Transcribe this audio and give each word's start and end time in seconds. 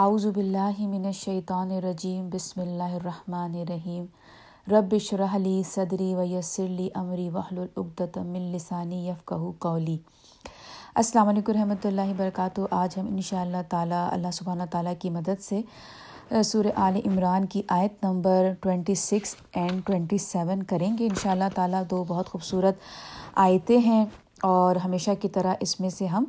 اعوذ 0.00 0.26
باللہ 0.34 0.78
من 0.78 1.06
الشیطان 1.06 1.70
الرجیم، 1.70 2.28
بسم 2.32 2.60
اللہ 2.60 2.92
الرحمن 2.94 3.54
الرحیم۔ 3.60 4.04
رب 4.72 4.94
اشرح 4.94 5.36
لی 5.38 5.62
صدری 5.70 6.14
ویسر 6.14 6.68
لی 6.68 6.88
امری 6.94 7.28
واحلل 7.30 7.66
عقدۃ 7.76 8.18
من 8.26 8.42
لسانی 8.52 8.98
یفقهوا 9.08 9.50
قولی۔ 9.58 9.96
السلام 11.02 11.28
علیکم 11.28 11.52
رحمۃ 11.52 11.86
اللہ 11.90 12.10
وبرکاتہ۔ 12.10 12.66
آج 12.70 12.98
ہم 12.98 13.06
ان 13.10 13.20
شاء 13.30 13.40
اللہ 13.40 13.62
تعالیٰ، 13.68 14.06
اللہ 14.12 14.30
سبحانہ 14.38 14.68
تعالیٰ 14.70 14.92
کی 14.98 15.10
مدد 15.10 15.42
سے 15.48 15.60
سورہ 16.52 16.76
آل 16.86 17.00
عمران 17.04 17.46
کی 17.46 17.62
آیت 17.78 18.04
number 18.04 18.52
twenty 18.62 18.94
six 18.94 19.34
and 19.52 19.84
twenty 19.86 20.18
seven 20.28 20.62
کریں 20.62 20.90
گے۔ 20.98 21.06
ان 21.06 21.20
شاء 21.22 21.30
اللہ 21.30 21.54
تعالیٰ 21.54 21.82
دو 21.90 22.04
بہت 22.08 22.28
خوبصورت 22.28 22.74
آیتیں 23.48 23.78
ہیں۔ 23.90 24.04
اور 24.42 24.76
ہمیشہ 24.76 25.10
کی 25.20 25.28
طرح 25.28 25.54
اس 25.60 25.80
میں 25.80 25.90
سے 25.90 26.06
ہم 26.06 26.24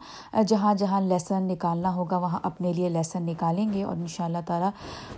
جہاں 0.48 0.73
جہاں 0.76 1.02
لیسن 1.02 1.44
نکالنا 1.44 1.96
ہوگا، 1.96 2.18
وہاں 2.18 2.39
اپنے 2.44 2.73
لیے 2.73 2.89
لیسن 2.89 3.23
نکالیں 3.23 3.73
گے 3.73 3.84
اور 3.84 3.96
ان 3.98 4.08
شاء 4.08 4.26
اللہ 4.26 4.38
تعالیٰ 4.46 4.70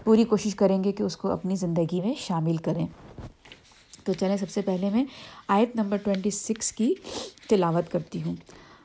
پوری 0.04 0.24
کوشش 0.24 0.56
کریں 0.56 0.84
گے 0.84 0.92
کہ 0.92 1.04
اس 1.04 1.18
کو 1.18 1.32
اپنی 1.32 1.56
زندگی 1.56 2.02
میں 2.02 2.14
شامل 2.18 2.58
کریں۔ 2.58 2.88
تو 4.04 4.14
چلیں، 4.14 4.38
سب 4.38 4.50
سے 4.50 4.62
پہلے 4.62 4.90
میں 4.90 5.06
آیت 5.48 5.76
نمبر 5.76 5.98
ٹوینٹی 5.98 6.30
سکس 6.30 6.72
کی 6.72 6.94
تلاوت 7.50 7.92
کرتی 7.92 8.24
ہوں۔ 8.24 8.36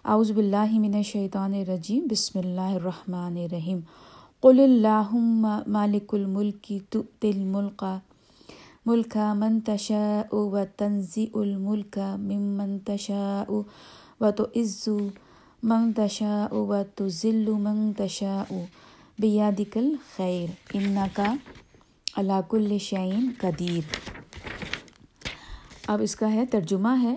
اعوذ 0.04 0.30
باللہ 0.30 0.70
من 0.70 0.94
الشیطان 0.94 1.54
الرجیم، 1.54 2.06
بسم 2.10 2.38
اللہ 2.38 2.60
الرحمن 2.60 3.36
الرحیم۔ 3.36 3.80
قل 4.40 4.60
اللہم 4.60 5.46
مالک 5.66 6.14
الملک 6.14 6.72
تؤتی 6.90 7.30
الملک 7.30 7.84
ملک 8.86 9.16
من 9.16 9.60
تشاء 9.60 10.34
و 10.34 10.64
تنزی 10.76 11.26
الملک 11.34 11.98
ممن 11.98 12.78
تشاء 12.84 13.60
و 14.20 14.30
تو 14.30 14.44
عزو 14.56 14.98
من 15.62 15.92
تشاء 15.96 16.54
و 16.54 16.82
تو 16.94 17.08
ذل 17.08 17.50
من 17.50 17.92
تشاء 17.96 18.54
بیادک 19.18 19.76
الخیر، 19.76 20.50
انکا 20.74 21.34
علا 22.16 22.40
کل 22.48 22.78
شعین 22.78 23.30
قدیر۔ 23.40 23.96
اب 25.86 26.00
اس 26.02 26.16
کا 26.16 26.32
ہے 26.32 26.46
ترجمہ 26.46 27.02
ہے، 27.02 27.14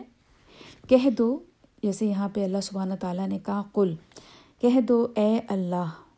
کہہ 0.88 1.10
دو، 1.10 1.40
جیسے 1.84 2.06
یہاں 2.06 2.30
پہ 2.30 2.44
اللہ 2.44 2.62
سبحانہ 2.64 2.94
تعالیٰ 3.00 3.28
نے 3.28 3.40
کہا، 3.40 3.64
قل، 3.72 3.96
کہہ 4.62 4.82
دو 4.82 5.08
اے 5.16 5.40
اللہ۔ 5.48 6.09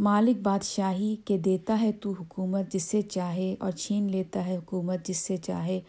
مالک 0.00 0.42
بادشاہی 0.42 1.16
کے 1.24 1.38
دیتا 1.38 1.80
ہے 1.80 1.92
تو 1.92 2.12
حکومت 2.12 2.72
جس 2.72 2.82
سے 2.82 3.02
چاہے 3.02 3.54
اور 3.58 3.70
چھین 3.70 4.10
لیتا 4.10 4.46
ہے 4.46 4.56
حکومت 4.56 5.06
جس 5.06 5.16
سے 5.16 5.36
چاہے 5.36 5.80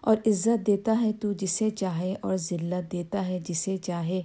اور 0.00 0.16
عزت 0.26 0.66
دیتا 0.66 1.00
ہے 1.00 1.12
تو 1.12 1.32
جسے 1.32 1.70
چاہے 1.70 2.14
اور 2.20 2.36
ذلت 2.36 2.92
دیتا 2.92 3.26
ہے 3.26 3.38
جسے 3.48 3.76
چاہے۔ 3.76 4.22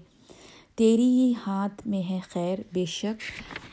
تیری 0.76 1.04
ہی 1.04 1.34
ہاتھ 1.48 1.88
میں 1.88 2.10
ہے 2.10 2.20
خیر، 2.30 2.60
بے 2.74 2.86
شک 2.86 3.22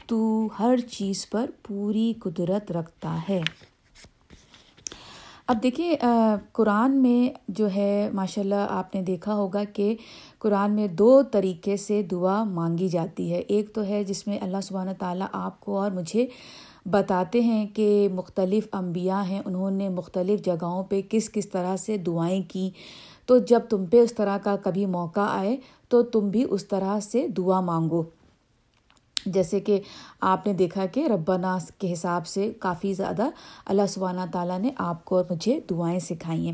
تو 0.08 0.48
ہر 0.58 0.77
چیز 0.90 1.30
پر 1.30 1.50
پوری 1.62 2.12
قدرت 2.20 2.72
رکھتا 2.72 3.18
ہے۔ 3.28 3.40
اب 5.46 5.62
دیکھیں 5.62 5.94
قرآن 6.52 6.96
میں 7.02 7.38
جو 7.48 7.68
ہے 7.74 8.10
ماشاء 8.14 8.42
اللہ 8.42 8.66
آپ 8.68 8.94
نے 8.94 9.02
دیکھا 9.02 9.34
ہوگا 9.34 9.64
کہ 9.64 9.94
قرآن 10.38 10.72
میں 10.72 10.86
دو 10.88 11.22
طریقے 11.22 11.76
سے 11.76 12.02
دعا 12.02 12.44
مانگی 12.44 12.88
جاتی 12.88 13.32
ہے۔ 13.32 13.38
ایک 13.38 13.74
تو 13.74 13.84
ہے 13.84 14.04
جس 14.04 14.26
میں 14.26 14.38
اللہ 14.40 14.60
سبحانہ 14.62 14.90
تعالیٰ 14.98 15.26
آپ 15.32 15.60
کو 15.60 15.78
اور 15.78 15.90
مجھے 15.90 16.26
بتاتے 16.86 17.40
ہیں 17.40 17.66
کہ 17.74 18.08
مختلف 18.14 18.68
انبیاء 18.72 19.22
ہیں، 19.22 19.42
انہوں 19.44 19.70
نے 19.70 19.88
مختلف 19.88 20.44
جگہوں 20.44 20.82
پہ 20.84 21.00
کس 21.08 21.30
کس 21.30 21.48
طرح 21.48 21.77
سے 21.77 21.96
دعائیں 21.96 22.42
کی۔ 22.48 22.70
تو 23.27 23.38
جب 23.38 23.60
تم 23.68 23.86
پہ 23.86 24.00
اس 24.00 24.14
طرح 24.14 24.38
کا 24.38 24.56
کبھی 24.56 24.86
موقع 24.86 25.27
آئے، 25.28 25.56
تو 25.88 26.02
تم 26.02 26.28
بھی 26.28 26.44
اس 26.50 26.68
طرح 26.68 27.00
سے 27.00 27.28
دعا 27.28 27.60
مانگو۔ 27.60 28.02
جیسے 29.26 29.60
کہ 29.60 29.80
آپ 30.20 30.46
نے 30.46 30.52
دیکھا 30.52 30.86
کہ 30.86 31.06
ربنا 31.06 31.58
کے 31.78 31.92
حساب 31.92 32.26
سے 32.26 32.52
کافی 32.58 32.94
زیادہ 32.94 33.30
اللہ 33.66 33.82
سبحانہ 33.88 34.20
تعالیٰ 34.32 34.58
نے 34.58 34.70
آپ 34.78 35.04
کو 35.04 35.16
اور 35.16 35.24
مجھے 35.30 35.60
دعائیں 35.70 35.98
سکھائی 35.98 36.46
ہیں۔ 36.46 36.52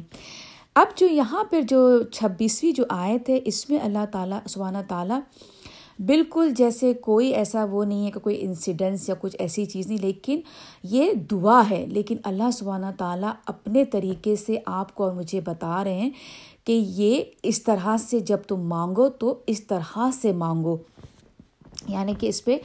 اب 0.74 0.86
جو 0.96 1.06
یہاں 1.06 1.44
پر 1.44 1.60
جو 1.60 2.02
چھبیسویں 2.02 2.72
جو 2.72 2.84
آیت 2.88 3.30
ہے، 3.30 3.38
اس 3.44 3.70
میں 3.70 3.78
اللہ 3.82 4.04
تعالیٰ، 4.12 4.38
سبحانہ 4.48 4.78
تعالیٰ 4.88 5.20
بالکل 6.06 6.50
جیسے 6.56 6.94
کوئی 6.94 7.28
ایسا 7.28 7.64
وہ 7.64 7.84
نہیں 7.84 8.06
ہے 8.06 8.10
کہ 8.10 8.20
کوئی 8.20 8.44
انسیڈنس 8.44 9.08
یا 9.08 9.14
کچھ 9.20 9.36
ایسی 9.38 9.64
چیز 9.64 9.86
نہیں، 9.86 9.98
لیکن 9.98 10.40
یہ 10.82 11.12
دعا 11.12 11.62
ہے۔ 11.70 11.86
لیکن 11.86 12.16
اللہ 12.24 12.50
سبحانہ 12.52 12.86
تعالیٰ 12.98 13.32
اپنے 13.46 13.84
طریقے 13.84 14.36
سے 14.36 14.58
آپ 14.66 14.94
کو 14.94 15.04
اور 15.04 15.12
مجھے 15.12 15.40
بتا 15.40 15.84
رہے 15.84 15.94
ہیں 15.94 16.10
کہ 16.64 16.72
یہ 16.72 17.24
اس 17.42 17.62
طرح 17.62 17.96
سے 17.96 18.20
جب 18.20 18.38
تم 18.48 18.60
مانگو 18.60 19.08
تو 19.08 19.38
اس 19.46 19.66
طرح 19.66 19.98
سے 20.12 20.32
مانگو۔ 20.32 20.76
یعنی 21.88 22.14
کہ 22.20 22.26
اس 22.26 22.44
پہ، 22.44 22.58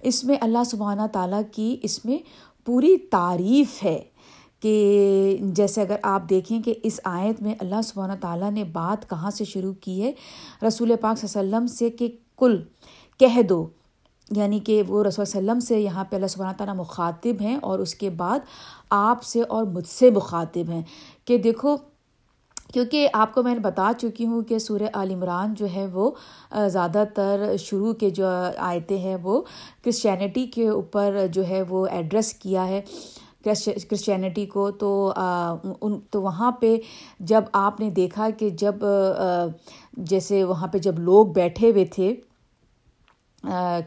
اس 0.00 0.24
میں 0.24 0.36
اللہ 0.40 0.64
سبحانہ 0.66 1.02
تعالیٰ 1.12 1.40
کی 1.52 1.76
اس 1.82 2.04
میں 2.04 2.18
پوری 2.64 2.96
تعریف 2.96 3.84
ہے 3.84 4.02
کہ 4.60 5.36
جیسے 5.40 5.80
اگر 5.80 5.96
آپ 6.02 6.30
دیکھیں 6.30 6.62
کہ 6.62 6.74
اس 6.82 7.00
آیت 7.04 7.42
میں 7.42 7.54
اللہ 7.58 7.82
سبحانہ 7.84 8.12
تعالیٰ 8.20 8.50
نے 8.50 8.64
بات 8.64 9.10
کہاں 9.10 9.30
سے 9.30 9.44
شروع 9.44 9.72
کی 9.80 10.02
ہے؟ 10.02 10.12
رسول 10.66 10.92
پاک 11.00 11.18
صلی 11.18 11.38
اللہ 11.38 11.56
علیہ 11.56 11.64
وسلم 11.64 11.76
سے 11.76 11.90
کہ 11.90 12.16
کل، 12.38 12.62
کہہ 13.18 13.42
دو۔ 13.42 13.66
یعنی 14.30 14.58
کہ 14.58 14.82
وہ 14.88 15.04
رسول 15.04 15.22
وسلم 15.22 15.60
سے 15.60 15.80
یہاں 15.80 16.04
پہ 16.04 16.16
اللہ 16.16 16.26
سبحانہ 16.26 16.56
تعالیٰ 16.56 16.76
مخاطب 16.76 17.40
ہیں 17.40 17.56
اور 17.56 17.78
اس 17.78 17.94
کے 17.94 18.10
بعد 18.10 18.38
آپ 18.90 19.22
سے 19.22 19.42
اور 19.42 19.64
مجھ 19.64 19.88
سے 19.88 20.10
مخاطب 20.10 20.70
ہیں۔ 20.70 20.82
کہ 21.24 21.38
دیکھو 21.38 21.76
کیونکہ 22.74 23.08
آپ 23.12 23.34
کو 23.34 23.42
میں 23.42 23.54
نے 23.54 23.60
بتا 23.60 23.90
چکی 23.98 24.26
ہوں 24.26 24.42
کہ 24.42 24.58
سورہ 24.58 24.88
عال 24.92 25.10
عمران 25.10 25.54
جو 25.54 25.66
ہے 25.74 25.86
وہ 25.92 26.10
زیادہ 26.68 27.04
تر 27.14 27.56
شروع 27.58 27.92
کے 27.92 28.10
جو 28.10 28.26
آیتیں 28.58 28.98
ہیں 28.98 29.16
وہ 29.22 29.40
کرسچینٹی 29.84 30.46
کے 30.46 30.68
اوپر 30.68 31.26
جو 31.32 31.48
ہے 31.48 31.62
وہ 31.68 31.86
ایڈریس 31.86 32.32
کیا 32.34 32.66
ہے۔ 32.68 32.80
کرسچینٹی 33.44 34.44
کو 34.46 34.70
تو 34.70 34.90
ان، 35.80 35.98
تو 36.10 36.22
وہاں 36.22 36.50
پہ 36.52 36.76
جب 37.20 37.44
آپ 37.52 37.80
نے 37.80 37.90
دیکھا 37.90 38.28
کہ 38.38 38.48
جب 38.58 38.84
جیسے 40.04 40.42
وہاں 40.44 40.66
پہ 40.66 40.78
جب 40.78 40.98
لوگ 40.98 41.26
بیٹھے 41.32 41.70
ہوئے 41.70 41.84
تھے 41.84 42.14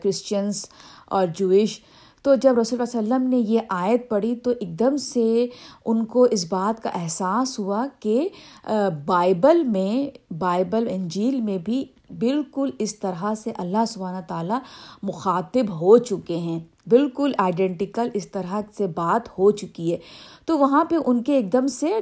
کرسچنس 0.03 0.65
اور 1.07 1.27
جوئش 1.35 1.79
تو 2.21 2.35
جب 2.35 2.59
رسول 2.59 2.81
اللہ 2.81 2.99
علیہ 2.99 3.13
وسلم 3.13 3.29
نے 3.29 3.37
یہ 3.37 3.59
آیت 3.69 4.09
پڑھی 4.09 4.35
تو 4.35 4.51
ایک 4.59 4.79
دم 4.79 4.97
سے 4.97 5.47
ان 5.85 6.05
کو 6.05 6.23
اس 6.23 6.45
بات 6.49 6.83
کا 6.83 6.89
احساس 6.89 7.59
ہوا 7.59 7.85
کہ 7.99 8.29
بائبل 9.05 9.63
میں، 9.63 10.33
بائبل، 10.33 10.87
انجیل 10.91 11.41
میں 11.41 11.57
بھی 11.57 11.85
بالکل 12.19 12.69
اس 12.79 12.99
طرح 12.99 13.33
سے 13.35 13.51
اللہ 13.57 13.85
سبحانہ 13.87 14.21
تعالیٰ 14.27 14.59
مخاطب 15.03 15.69
ہو 15.81 15.97
چکے 15.97 16.37
ہیں۔ 16.37 16.59
بالکل 16.89 17.31
آئیڈینٹیکل 17.37 18.09
اس 18.13 18.27
طرح 18.31 18.61
سے 18.77 18.87
بات 18.87 19.29
ہو 19.39 19.51
چکی 19.51 19.91
ہے۔ 19.91 19.97
تو 20.45 20.57
وہاں 20.57 20.83
پہ 20.85 20.95
ان 21.05 21.23
کے 21.23 21.33
ایک 21.33 21.53
دم 21.53 21.67
سے 21.67 21.99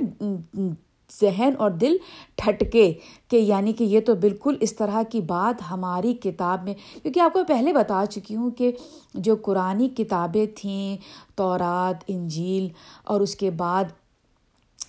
ذہن 1.21 1.53
اور 1.57 1.71
دل 1.71 1.97
ٹھٹکے 2.35 2.93
کہ 3.27 3.35
یعنی 3.35 3.73
کہ 3.73 3.83
یہ 3.83 3.99
تو 3.99 4.15
بالکل 4.15 4.57
اس 4.59 4.75
طرح 4.75 5.01
کی 5.03 5.21
بات 5.21 5.61
ہماری 5.71 6.13
کتاب 6.13 6.63
میں 6.63 6.73
کیونکہ 7.03 7.19
آپ 7.19 7.33
کو 7.33 7.43
پہلے 7.43 7.73
بتا 7.73 8.05
چکی 8.09 8.35
ہوں 8.35 8.51
کہ 8.51 8.71
جو 9.13 9.35
قرآن 9.35 9.87
کتابیں 9.89 10.45
تھیں، 10.55 10.97
تورات، 11.35 12.03
انجیل 12.07 12.67
اور 13.03 13.21
اس 13.21 13.35
کے 13.35 13.51
بعد 13.51 13.83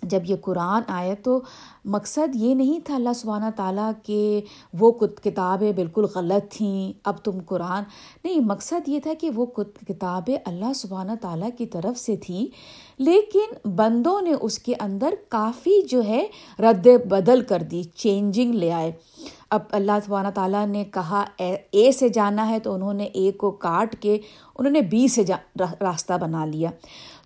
جب 0.03 0.21
یہ 0.25 0.37
قرآن 0.41 0.83
آیا 0.89 1.15
تو 1.23 1.41
مقصد 1.85 2.37
یہ 2.37 2.55
نہیں 2.55 2.81
تھا 2.85 2.95
اللہ 2.95 3.13
سبحانہ 3.15 3.45
تعالیٰ 3.57 3.91
کہ 4.03 4.41
وہ 4.81 4.91
کتابیں 4.93 5.73
بالکل 5.73 6.07
غلط 6.15 6.53
تھیں، 6.53 6.93
اب 7.05 7.19
تم 7.25 7.39
قرآن 7.47 7.83
نہیں، 8.25 8.41
مقصد 8.41 8.89
یہ 8.89 9.01
تھا 9.01 9.13
کہ 9.21 9.31
وہ 9.31 9.47
کتابیں 9.87 10.37
اللہ 10.45 10.73
سبحانہ 10.73 11.13
تعالیٰ 11.21 11.49
کی 11.59 11.67
طرف 11.67 11.99
سے 11.99 12.17
تھیں۔ 12.17 12.47
لیکن 13.01 13.69
بندوں 13.75 14.21
نے 14.21 14.33
اس 14.41 14.59
کے 14.59 14.75
اندر 14.81 15.15
کافی 15.29 15.83
جو 15.83 16.05
ہے 16.05 16.27
رد 16.59 16.87
بدل 17.09 17.41
کر 17.41 17.63
دی 17.63 17.83
چینجنگ 17.83 18.55
لے 18.55 18.73
آئے۔ 18.73 18.93
اب 19.51 19.61
اللہ 19.71 19.93
سبحانہ 20.07 20.29
تعالیٰ 20.29 20.67
نے 20.67 20.85
کہا، 20.85 21.25
اے 21.71 21.93
سے 21.93 22.09
جانا 22.09 22.49
ہے، 22.49 22.61
تو 22.61 22.75
انہوں 22.75 22.95
نے 22.95 23.05
اے 23.05 23.33
کو 23.33 23.51
کاٹ 23.51 23.97
کے 24.01 24.19
انہوں 24.59 24.73
نے 24.73 24.81
بی 24.81 25.09
سے 25.09 25.23
جا 25.25 25.37
راستہ 25.61 26.13
بنا 26.21 26.45
لیا۔ 26.45 26.71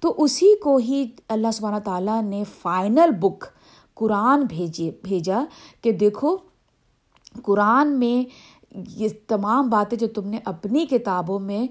تو 0.01 0.15
اسی 0.19 0.57
کو 0.57 0.77
ہی 0.77 1.05
اللہ 1.29 1.51
سبحانہ 1.51 1.79
تعالیٰ 1.79 2.23
نے 2.23 2.43
فائنل 2.63 3.11
بک 3.21 3.45
قرآن 3.95 4.43
بھیجے 4.43 4.91
بھیجا 5.03 5.45
کہ 5.83 5.93
دیکھو، 5.93 6.37
قرآن 7.43 7.99
میں 7.99 8.25
یہ 8.75 9.09
تمام 9.29 9.69
باتیں 9.71 9.97
جو 9.99 10.07
تم 10.15 10.29
نے 10.29 10.39
اپنی 10.45 10.85
کتابوں 10.87 11.39
میں 11.41 11.67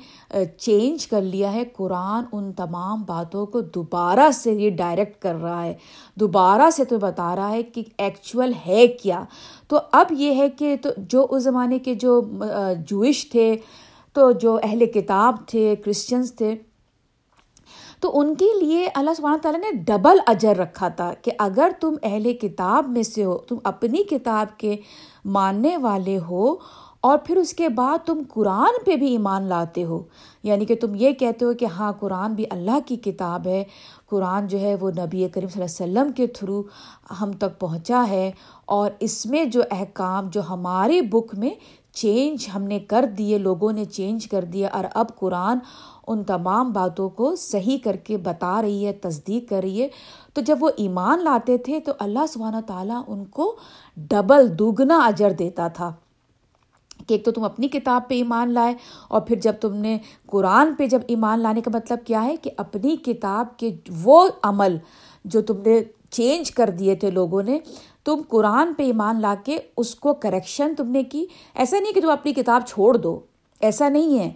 چینج 0.59 1.05
کر 1.07 1.21
لیا 1.21 1.51
ہے، 1.53 1.63
قرآن 1.75 2.23
ان 2.31 2.51
تمام 2.53 3.03
باتوں 3.03 3.45
کو 3.45 3.61
دوبارہ 3.75 4.29
سے 4.33 4.53
یہ 4.53 4.69
ڈائریکٹ 4.77 5.21
کر 5.21 5.35
رہا 5.35 5.63
ہے، 5.63 5.73
دوبارہ 6.17 6.69
سے 6.75 6.83
تو 6.85 6.99
بتا 6.99 7.35
رہا 7.35 7.51
ہے 7.51 7.63
کہ 7.63 7.83
ایکچوئل 7.97 8.51
ہے 8.65 8.85
کیا۔ 9.01 9.23
تو 9.67 9.79
اب 9.91 10.11
یہ 10.11 10.35
ہے 10.35 10.49
کہ 10.49 10.75
تو 10.83 10.89
جو 11.09 11.25
اس 11.29 11.43
زمانے 11.43 11.79
کے 11.79 11.95
جو 11.95 12.19
جوئش 12.87 13.29
تھے، 13.31 13.55
تو 14.15 14.31
جو 14.31 14.57
اہل 14.63 14.85
کتاب 14.91 15.35
تھے 15.47 15.75
کرسچنس 15.75 16.33
تھے، 16.35 16.55
تو 18.01 18.11
ان 18.19 18.33
کے 18.35 18.47
لیے 18.59 18.87
اللہ 18.95 19.13
سبحانہ 19.17 19.41
تعالیٰ 19.41 19.59
نے 19.61 19.71
ڈبل 19.87 20.19
اجر 20.27 20.57
رکھا 20.57 20.87
تھا 20.87 21.11
کہ 21.21 21.31
اگر 21.39 21.69
تم 21.79 21.95
اہل 22.03 22.31
کتاب 22.33 22.89
میں 22.89 23.03
سے 23.03 23.23
ہو، 23.25 23.37
تم 23.49 23.57
اپنی 23.63 24.03
کتاب 24.09 24.57
کے 24.59 24.75
ماننے 25.25 25.75
والے 25.77 26.17
ہو 26.29 26.55
اور 27.03 27.17
پھر 27.17 27.37
اس 27.37 27.53
کے 27.53 27.69
بعد 27.69 27.97
تم 28.05 28.21
قرآن 28.29 28.83
پہ 28.85 28.95
بھی 28.95 29.07
ایمان 29.07 29.43
لاتے 29.43 29.83
ہو۔ 29.83 30.03
یعنی 30.43 30.65
کہ 30.65 30.75
تم 30.75 30.95
یہ 30.95 31.11
کہتے 31.11 31.45
ہو 31.45 31.53
کہ 31.53 31.65
ہاں 31.65 31.93
قرآن 31.99 32.33
بھی 32.33 32.45
اللہ 32.49 32.77
کی 32.85 32.95
کتاب 32.95 33.47
ہے۔ 33.47 33.63
قرآن 34.09 34.47
جو 34.47 34.59
ہے 34.59 34.75
وہ 34.75 34.91
نبی 34.91 35.27
کریم 35.27 35.49
صلی 35.49 35.63
اللہ 35.63 35.83
علیہ 35.83 36.01
وسلم 36.01 36.11
کے 36.11 36.27
تھرو 36.27 36.63
ہم 37.21 37.31
تک 37.31 37.59
پہنچا 37.59 38.05
ہے۔ 38.09 38.31
اور 38.65 38.91
اس 38.99 39.25
میں 39.25 39.45
جو 39.45 39.61
احکام، 39.71 40.29
جو 40.29 40.41
ہمارے 40.49 41.01
بک 41.01 41.35
میں 41.35 41.49
چینج 41.93 42.49
ہم 42.55 42.63
نے 42.63 42.79
کر 42.79 43.05
دیے، 43.17 43.37
لوگوں 43.37 43.71
نے 43.71 43.85
چینج 43.85 44.27
کر 44.27 44.45
دیا، 44.45 44.69
اور 44.71 44.85
اب 44.93 45.05
قرآن 45.19 45.57
ان 46.07 46.23
تمام 46.23 46.71
باتوں 46.71 47.09
کو 47.09 47.35
صحیح 47.35 47.77
کر 47.83 47.95
کے 47.95 48.17
بتا 48.17 48.61
رہی 48.61 48.87
ہے، 48.87 48.93
تصدیق 48.93 49.49
کر 49.49 49.59
رہی 49.63 49.81
ہے۔ 49.81 49.87
تو 50.33 50.41
جب 50.41 50.57
وہ 50.59 50.69
ایمان 50.77 51.23
لاتے 51.23 51.57
تھے 51.57 51.79
تو 51.79 51.91
اللہ 51.99 52.25
سبحانہ 52.29 52.57
تعالیٰ 52.67 53.01
ان 53.07 53.25
کو 53.25 53.55
ڈبل 53.97 54.59
دوگنا 54.59 54.97
اجر 54.97 55.31
دیتا 55.31 55.67
تھا۔ 55.67 55.93
کہ 57.07 57.13
ایک 57.13 57.25
تو 57.25 57.31
تم 57.31 57.43
اپنی 57.43 57.67
کتاب 57.67 58.07
پہ 58.07 58.15
ایمان 58.15 58.51
لائے 58.51 58.73
اور 59.07 59.21
پھر 59.21 59.35
جب 59.35 59.53
تم 59.61 59.75
نے 59.75 59.97
قرآن 60.27 60.75
پہ 60.75 60.87
جب 60.87 60.99
ایمان 61.07 61.39
لانے 61.39 61.61
کا 61.61 61.71
مطلب 61.73 61.97
کیا 62.05 62.25
ہے 62.25 62.35
کہ 62.37 62.51
اپنی 62.57 62.95
کتاب 62.95 63.57
کے 63.57 63.75
وہ 64.03 64.27
عمل 64.43 64.77
جو 65.25 65.41
تم 65.41 65.57
نے 65.65 65.83
چینج 66.09 66.51
کر 66.51 66.69
دیے 66.79 66.95
تھے 66.95 67.11
لوگوں 67.11 67.43
نے، 67.43 67.59
تم 68.03 68.21
قرآن 68.27 68.73
پہ 68.73 68.83
ایمان 68.83 69.21
لا 69.21 69.35
کے 69.45 69.59
اس 69.77 69.95
کو 69.95 70.13
کریکشن 70.13 70.75
تم 70.75 70.87
نے 70.87 71.03
کی۔ 71.03 71.25
ایسا 71.55 71.79
نہیں 71.79 71.93
کہ 71.93 72.01
تم 72.01 72.09
اپنی 72.09 72.33
کتاب 72.33 72.61
چھوڑ 72.67 72.97
دو۔ 72.97 73.19
ایسا 73.59 73.89
نہیں 73.89 74.19
ہے۔ 74.19 74.31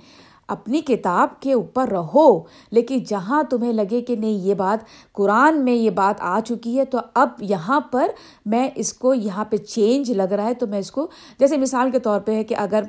اپنی 0.47 0.81
کتاب 0.81 1.39
کے 1.39 1.53
اوپر 1.53 1.87
رہو۔ 1.87 2.43
لیکن 2.71 3.03
جہاں 3.07 3.43
تمہیں 3.43 3.73
لگے 3.73 4.01
کہ 4.01 4.15
نہیں، 4.15 4.29
یہ 4.29 4.53
بات 4.53 4.85
قرآن 5.13 5.65
میں 5.65 5.73
یہ 5.73 5.89
بات 5.89 6.21
آ 6.21 6.39
چکی 6.39 6.79
ہے، 6.79 6.85
تو 6.85 6.97
اب 7.13 7.29
یہاں 7.39 7.79
پر 7.79 8.07
میں 8.45 8.69
اس 8.75 8.93
کو 8.93 9.13
یہاں 9.13 9.45
پہ 9.45 9.57
چینج 9.57 10.11
لگ 10.11 10.33
رہا 10.33 10.43
ہے۔ 10.43 10.53
تو 10.53 10.67
میں 10.67 10.79
اس 10.79 10.91
کو، 10.91 11.07
جیسے 11.39 11.57
مثال 11.57 11.91
کے 11.91 11.99
طور 11.99 12.19
پہ 12.19 12.31
ہے 12.31 12.43
کہ 12.43 12.55
اگر 12.57 12.83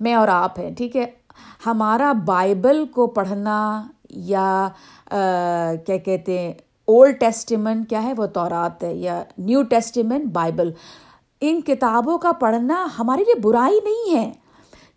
میں 0.00 0.14
اور 0.14 0.28
آپ 0.28 0.58
ہیں، 0.58 0.70
ٹھیک 0.74 0.96
ہے، 0.96 1.06
ہمارا 1.66 2.12
بائبل 2.12 2.84
کو 2.86 3.06
پڑھنا 3.06 3.82
یا 4.10 4.68
کیا 5.86 5.96
کہتے 5.96 6.38
ہیں 6.38 6.52
اولڈ 6.84 7.20
ٹیسٹیمنٹ 7.20 7.88
کیا 7.90 8.02
ہے؟ 8.02 8.12
وہ 8.16 8.26
تورات 8.26 8.84
ہے 8.84 8.94
یا 8.94 9.22
نیو 9.38 9.62
ٹیسٹیمنٹ 9.62 10.32
بائبل۔ 10.32 10.72
ان 11.40 11.60
کتابوں 11.60 12.18
کا 12.18 12.32
پڑھنا 12.32 12.86
ہمارے 12.98 13.22
لیے 13.22 13.40
برائی 13.40 13.78
نہیں 13.84 14.16
ہے۔ 14.16 14.32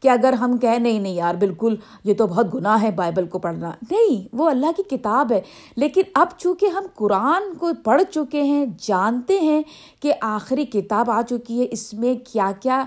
کہ 0.02 0.10
اگر 0.10 0.34
ہم 0.34 0.58
کہیں، 0.58 0.80
نہیں 0.80 1.00
نہیں 1.00 1.14
یار، 1.14 1.36
بالکل 1.36 1.76
یہ 2.04 2.14
تو 2.14 2.28
بہت 2.28 2.54
گناہ 2.54 2.82
ہے 2.82 2.92
بائبل 2.92 3.28
کو 3.28 3.40
پڑھنا۔ 3.40 3.72
نہیں، 3.92 4.28
وہ 4.34 4.50
اللہ 4.50 4.72
کی 4.78 4.84
کتاب 4.98 5.32
ہے۔ 5.32 5.42
لیکن 5.76 6.02
اب 6.16 6.28
چونکہ 6.38 6.66
ہم 6.66 6.84
قرآن 6.96 7.54
کو 7.58 7.72
پڑھ 7.84 8.02
چکے 8.12 8.44
ہیں، 8.44 8.66
جانتے 8.80 9.40
ہیں 9.40 9.62
کہ 10.00 10.14
آخری 10.22 10.66
کتاب 10.66 11.12
آ 11.12 11.22
چکی 11.30 11.62
ہے، 11.62 11.68
اس 11.72 11.94
میں 11.94 12.14
کیا 12.32 12.52
کیا 12.60 12.84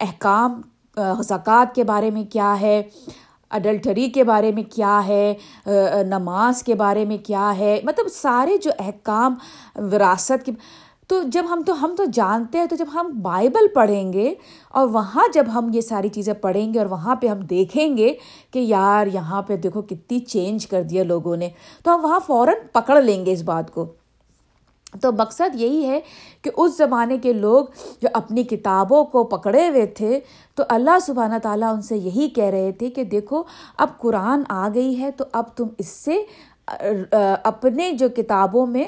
احکام 0.00 0.60
زکوٰۃ 1.20 1.74
کے 1.74 1.84
بارے 1.84 2.10
میں 2.10 2.24
کیا 2.32 2.60
ہے، 2.60 2.82
اڈلٹری 3.50 4.08
کے 4.10 4.24
بارے 4.24 4.52
میں 4.52 4.62
کیا 4.62 5.00
ہے 5.06 5.34
نماز 6.06 6.62
کے 6.62 6.74
بارے 6.74 7.04
میں 7.04 7.16
کیا 7.16 7.52
ہے۔ 7.58 7.80
مطلب 7.84 8.06
سارے 8.12 8.56
جو 8.56 8.70
احکام، 8.78 9.34
وراثت 9.92 10.44
کے 10.46 10.52
تو 11.08 11.22
جب 11.22 11.44
ہم 11.50 11.62
تو 11.66 11.84
ہم 11.84 11.94
تو 11.96 12.04
جانتے 12.04 12.58
ہیں 12.58 12.66
تو 12.66 12.76
جب 12.76 12.86
ہم 12.94 13.10
بائبل 13.22 13.66
پڑھیں 13.74 14.12
گے 14.12 14.34
اور 14.68 14.88
وہاں 14.88 15.22
جب 15.34 15.44
ہم 15.54 15.70
یہ 15.72 15.80
ساری 15.80 16.08
چیزیں 16.08 16.34
پڑھیں 16.34 16.74
گے 16.74 16.78
اور 16.78 16.86
وہاں 16.86 17.14
پہ 17.16 17.26
ہم 17.26 17.40
دیکھیں 17.40 17.96
گے 17.96 18.14
کہ 18.50 18.58
یار 18.58 19.06
یہاں 19.06 19.42
پہ 19.42 19.56
دیکھو 19.56 19.82
کتنی 19.82 20.18
چینج 20.18 20.66
کر 20.66 20.82
دیا 20.82 21.04
لوگوں 21.04 21.36
نے، 21.36 21.48
تو 21.84 21.94
ہم 21.94 22.04
وہاں 22.04 22.20
فوراً 22.26 22.54
پکڑ 22.72 23.02
لیں 23.02 23.26
گے 23.26 23.32
اس 23.32 23.42
بات 23.42 23.74
کو۔ 23.74 23.86
تو 25.02 25.12
مقصد 25.12 25.54
یہی 25.54 25.86
ہے 25.86 26.00
کہ 26.42 26.50
اس 26.56 26.76
زمانے 26.76 27.18
کے 27.18 27.32
لوگ 27.32 27.64
جو 28.02 28.08
اپنی 28.12 28.42
کتابوں 28.42 29.04
کو 29.04 29.24
پکڑے 29.24 29.68
ہوئے 29.68 29.86
تھے، 29.86 30.20
تو 30.54 30.62
اللہ 30.68 30.98
سبحانہ 31.06 31.38
تعالیٰ 31.42 31.72
ان 31.74 31.82
سے 31.82 31.96
یہی 31.96 32.28
کہہ 32.28 32.44
رہے 32.44 32.72
تھے 32.72 32.90
کہ 32.90 33.04
دیکھو، 33.04 33.42
اب 33.76 33.98
قرآن 33.98 34.42
آ 34.48 34.68
گئی 34.74 35.00
ہے 35.00 35.10
تو 35.10 35.24
اب 35.32 35.56
تم 35.56 35.64
اس 35.78 35.88
سے 35.88 36.22
اپنے 36.68 37.90
جو 37.92 38.08
کتابوں 38.16 38.66
میں 38.66 38.84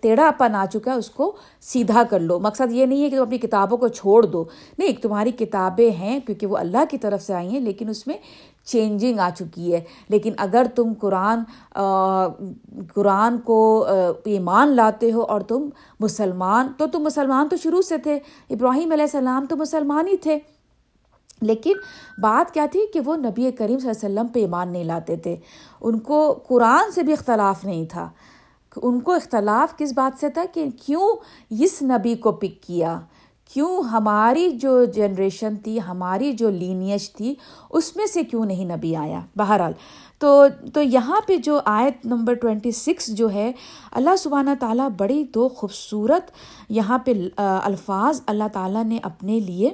ٹیڑھا 0.00 0.30
پن 0.38 0.54
آ 0.54 0.64
چکا 0.72 0.92
ہے، 0.92 0.96
اس 0.96 1.10
کو 1.10 1.34
سیدھا 1.60 2.02
کر 2.10 2.20
لو۔ 2.20 2.38
مقصد 2.38 2.72
یہ 2.72 2.86
نہیں 2.86 3.02
ہے 3.04 3.10
کہ 3.10 3.16
تم 3.16 3.22
اپنی 3.22 3.38
کتابوں 3.38 3.78
کو 3.78 3.88
چھوڑ 3.88 4.22
دو۔ 4.26 4.44
نہیں 4.78 5.02
تمہاری 5.02 5.30
کتابیں 5.32 5.90
ہیں 5.90 6.18
کیونکہ 6.26 6.46
وہ 6.46 6.56
اللہ 6.56 6.84
کی 6.90 6.98
طرف 6.98 7.22
سے 7.22 7.34
آئی 7.34 7.48
ہیں، 7.48 7.60
لیکن 7.60 7.88
اس 7.88 8.06
میں 8.06 8.16
چینجنگ 8.64 9.18
آ 9.18 9.28
چکی 9.36 9.72
ہے۔ 9.72 9.80
لیکن 10.08 10.32
اگر 10.38 10.66
تم 10.74 10.92
قرآن 11.00 11.42
قرآن 12.94 13.38
کو 13.38 13.86
ایمان 14.24 14.74
لاتے 14.76 15.12
ہو 15.12 15.22
اور 15.22 15.40
تم 15.40 15.68
مسلمان، 16.00 16.68
تو 16.78 16.86
تم 16.86 17.02
مسلمان 17.02 17.48
تو 17.48 17.56
شروع 17.56 17.82
سے 17.82 17.98
تھے۔ 17.98 18.18
ابراہیم 18.50 18.92
علیہ 18.92 19.04
السلام 19.04 19.46
تو 19.50 19.56
مسلمان 19.56 20.06
ہی 20.08 20.16
تھے۔ 20.16 20.38
لیکن 21.42 21.72
بات 22.18 22.54
کیا 22.54 22.66
تھی 22.72 22.80
کہ 22.92 23.00
وہ 23.00 23.16
نبی 23.16 23.50
کریم 23.50 23.78
صلی 23.78 23.90
اللہ 23.90 24.06
علیہ 24.06 24.14
وسلم 24.14 24.26
پہ 24.26 24.40
ایمان 24.40 24.72
نہیں 24.72 24.84
لاتے 24.84 25.16
تھے۔ 25.16 25.36
ان 25.80 25.98
کو 25.98 26.38
قرآن 26.48 26.92
سے 26.92 27.02
بھی 27.02 27.12
اختلاف 27.12 27.64
نہیں 27.64 27.84
تھا۔ 27.84 28.08
ان 28.76 29.00
کو 29.00 29.12
اختلاف 29.12 29.78
کس 29.78 29.92
بات 29.92 30.20
سے 30.20 30.28
تھا 30.28 30.44
کہ 30.54 30.64
کیوں 30.86 31.16
اس 31.50 31.82
نبی 31.82 32.14
کو 32.14 32.32
پک 32.32 32.62
کیا؟ 32.62 33.00
کیوں 33.52 33.82
ہماری 33.82 34.50
جو 34.50 34.84
جنریشن 34.84 35.56
تھی، 35.56 35.78
ہماری 35.88 36.32
جو 36.32 36.50
لینیج 36.50 37.12
تھی، 37.12 37.34
اس 37.70 37.96
میں 37.96 38.06
سے 38.06 38.22
کیوں 38.22 38.44
نہیں 38.44 38.64
نبی 38.64 38.96
آیا؟ 38.96 39.20
بہرحال، 39.36 39.72
تو 40.18 40.46
تو 40.74 40.80
یہاں 40.80 41.20
پہ 41.26 41.36
جو 41.36 41.60
آیت 41.64 42.06
نمبر 42.06 42.34
ٹوینٹی 42.34 42.70
سکس 42.70 43.06
جو 43.06 43.30
ہے، 43.30 43.52
اللہ 43.92 44.16
سبحانہ 44.18 44.50
تعالیٰ 44.60 44.88
بڑی 44.98 45.24
دو 45.24 45.48
خوبصورت 45.48 46.30
یہاں 46.68 46.98
پہ 46.98 47.12
الفاظ 47.36 48.20
اللہ 48.26 48.44
تعالیٰ 48.52 48.84
نے 48.84 48.98
اپنے 49.02 49.40
لیے 49.40 49.70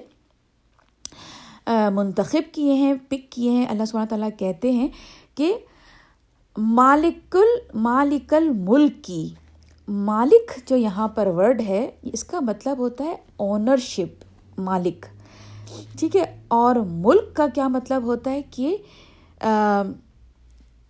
منتخب 1.66 2.54
کیے 2.54 2.74
ہیں، 2.74 2.94
پک 3.08 3.32
کیے 3.32 3.50
ہیں۔ 3.50 3.66
اللہ 3.66 3.84
سبحانہ 3.84 4.08
تعالیٰ 4.08 4.28
کہتے 4.38 4.70
ہیں 4.72 4.88
کہ 5.34 5.54
مالک 6.56 7.36
مالک 7.74 8.34
الملک 8.34 9.04
کی۔ 9.04 9.28
مالک 9.88 10.68
جو 10.68 10.76
یہاں 10.76 11.08
پر 11.08 11.26
ورڈ 11.26 11.60
ہے، 11.60 11.90
اس 12.02 12.24
کا 12.24 12.40
مطلب 12.40 12.78
ہوتا 12.78 13.04
ہے 13.04 13.16
اونرشپ 13.36 14.24
مالک۔ 14.60 15.06
ٹھیک 15.98 16.16
ہے؟ 16.16 16.42
اور 16.48 16.76
ملک 16.76 17.36
کا 17.36 17.46
کیا 17.54 17.68
مطلب 17.68 18.02
ہوتا 18.02 18.30
ہے 18.30 18.42
کہ 18.50 18.76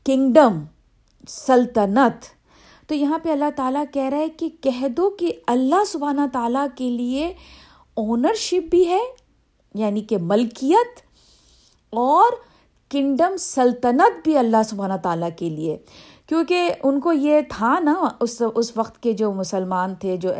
کنگڈم 0.04 0.58
سلطنت۔ 1.28 2.24
تو 2.88 2.94
یہاں 2.94 3.18
پہ 3.18 3.32
اللہ 3.32 3.50
تعالیٰ 3.56 3.84
کہہ 3.92 4.08
رہا 4.08 4.18
ہے 4.18 4.28
کہ 4.28 4.48
کہہ 4.60 4.88
دو 4.88 5.10
کہ 5.10 5.32
اللہ 5.46 5.84
سبحانہ 5.86 6.20
تعالیٰ 6.32 6.66
کے 6.74 6.90
لیے 6.90 7.32
اونرشپ 7.94 8.70
بھی 8.70 8.88
ہے 8.88 9.00
یعنی 9.74 10.00
کہ 10.00 10.18
ملکیت 10.18 11.00
اور 11.90 12.32
کنگڈم 12.90 13.36
سلطنت 13.36 14.24
بھی 14.24 14.38
اللہ 14.38 14.62
سبحانہ 14.68 14.94
تعالیٰ 15.02 15.28
کے 15.36 15.50
لیے۔ 15.50 15.76
کیونکہ 16.26 16.70
ان 16.82 17.00
کو 17.00 17.12
یہ 17.12 17.40
تھا 17.48 17.78
نا، 17.78 18.08
اس 18.20 18.42
اس 18.54 18.76
وقت 18.76 19.02
کے 19.02 19.12
جو 19.12 19.32
مسلمان 19.32 19.94
تھے، 19.94 20.16
جو 20.16 20.30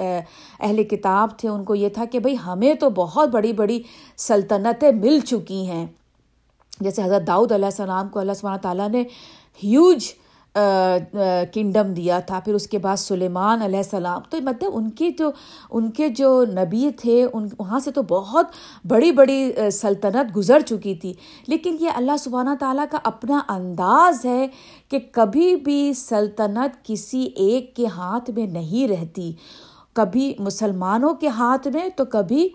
اہل 0.61 0.85
کتاب 0.85 1.39
تھے، 1.39 1.49
ان 1.49 1.65
کو 1.65 1.75
یہ 1.75 1.89
تھا 1.89 2.05
کہ 2.05 2.19
بھائی 2.19 2.37
ہمیں 2.47 2.75
تو 2.75 2.91
بہت 2.91 3.29
بڑی 3.29 3.53
بڑی 3.53 3.83
سلطنتیں 4.17 4.93
مل 4.93 5.21
چکی 5.21 5.67
ہیں۔ 5.67 5.87
جیسے 6.81 7.03
حضرت 7.03 7.27
داؤد 7.27 7.53
علیہ 7.53 7.65
السلام 7.65 8.09
کو 8.09 8.19
اللہ 8.19 8.33
سبحانہ 8.33 8.61
تعالیٰ 8.61 8.89
نے 8.89 9.05
ہیوج 9.65 10.13
کنگڈم 10.55 11.93
دیا 11.95 12.19
تھا، 12.21 12.41
پھر 12.45 12.55
اس 12.55 12.67
کے 12.67 12.79
بعد 12.79 12.97
سلیمان 12.97 13.63
علیہ 13.63 13.77
السلام. 13.77 14.21
تو 14.31 14.39
مطلب 14.43 14.71
ان 14.75 14.91
کے 14.91 15.11
جو، 15.19 15.31
ان 15.71 15.91
کے 15.91 16.09
جو 16.09 16.45
نبی 16.49 16.91
تھے، 16.97 17.23
ان، 17.33 17.47
وہاں 17.59 17.79
سے 17.79 17.91
تو 17.91 18.03
بہت 18.09 18.47
بڑی 18.89 19.13
بڑی 19.13 19.71
سلطنت 19.73 20.37
گزر 20.37 20.61
چکی 20.61 20.95
تھی. 20.95 21.13
لیکن 21.47 21.77
یہ 21.81 21.91
اللہ 21.97 22.17
سبحانہ 22.19 22.55
تعالیٰ 22.61 22.85
کا 22.91 22.99
اپنا 23.05 23.41
انداز 23.49 24.25
ہے 24.25 24.47
کہ 24.91 24.99
کبھی 25.13 25.55
بھی 25.57 25.93
سلطنت 25.97 26.85
کسی 26.87 27.23
ایک 27.37 27.75
کے 27.77 27.87
ہاتھ 27.87 28.31
میں 28.31 28.47
نہیں 28.47 28.89
رہتی. 28.89 29.33
کبھی 29.95 30.33
مسلمانوں 30.39 31.15
کے 31.15 31.29
ہاتھ 31.29 31.69
میں، 31.69 31.89
تو 31.97 32.05
کبھی 32.05 32.49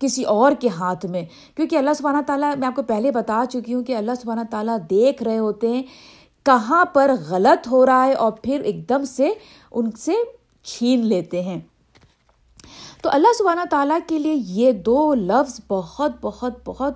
کسی 0.00 0.22
اور 0.24 0.52
کے 0.60 0.68
ہاتھ 0.68 1.06
میں. 1.06 1.22
کیونکہ 1.56 1.76
اللہ 1.76 1.94
سبحانہ 1.98 2.20
تعالیٰ، 2.26 2.54
میں 2.58 2.66
آپ 2.68 2.76
کو 2.76 2.82
پہلے 2.82 3.10
بتا 3.10 3.42
چکی 3.50 3.74
ہوں 3.74 3.82
کہ 3.84 3.96
اللہ 3.96 4.12
سبحانہ 4.22 4.40
تعالیٰ 4.50 4.76
دیکھ 4.90 5.22
رہے 5.22 5.38
ہوتے 5.38 5.68
ہیں 5.68 5.82
کہاں 6.50 6.84
پر 6.84 7.14
غلط 7.28 7.68
ہو 7.68 7.86
رہا 7.86 8.04
ہے 8.06 8.12
اور 8.12 8.32
پھر 8.32 8.60
ایک 8.60 8.88
دم 8.88 9.04
سے 9.04 9.32
ان 9.72 9.90
سے 9.90 10.12
چھین 10.62 11.06
لیتے 11.06 11.42
ہیں۔ 11.42 11.60
تو 13.02 13.10
اللہ 13.12 13.32
سبحانہ 13.38 13.60
تعالیٰ 13.70 13.98
کے 14.06 14.18
لیے 14.18 14.34
یہ 14.34 14.72
دو 14.72 15.14
لفظ 15.14 15.60
بہت 15.68 16.12
بہت 16.20 16.52
بہت 16.64 16.94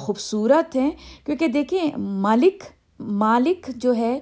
خوبصورت 0.00 0.76
ہیں۔ 0.76 0.90
کیونکہ 1.24 1.48
دیکھیں، 1.48 1.98
مالک 1.98 2.62
مالک 3.00 3.70
جو 3.76 3.94
ہے 3.94 4.18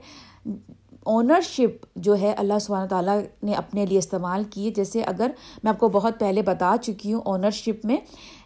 اونرشپ 1.04 1.86
جو 1.96 2.16
ہے 2.16 2.32
اللہ 2.32 2.58
سبحانہ 2.60 2.88
تعالیٰ 2.88 3.20
نے 3.42 3.52
اپنے 3.52 3.86
لیے 3.86 3.98
استعمال 3.98 4.44
کی 4.44 4.70
جیسے 4.70 5.02
اگر 5.02 5.30
میں 5.62 5.70
آپ 5.70 5.78
کو 5.78 5.88
بہت 5.88 6.20
پہلے 6.20 6.42
بتا 6.42 6.74
چکی 6.82 7.12
ہوں 7.12 7.20
اونرشپ 7.20 7.84
میں 7.84 7.96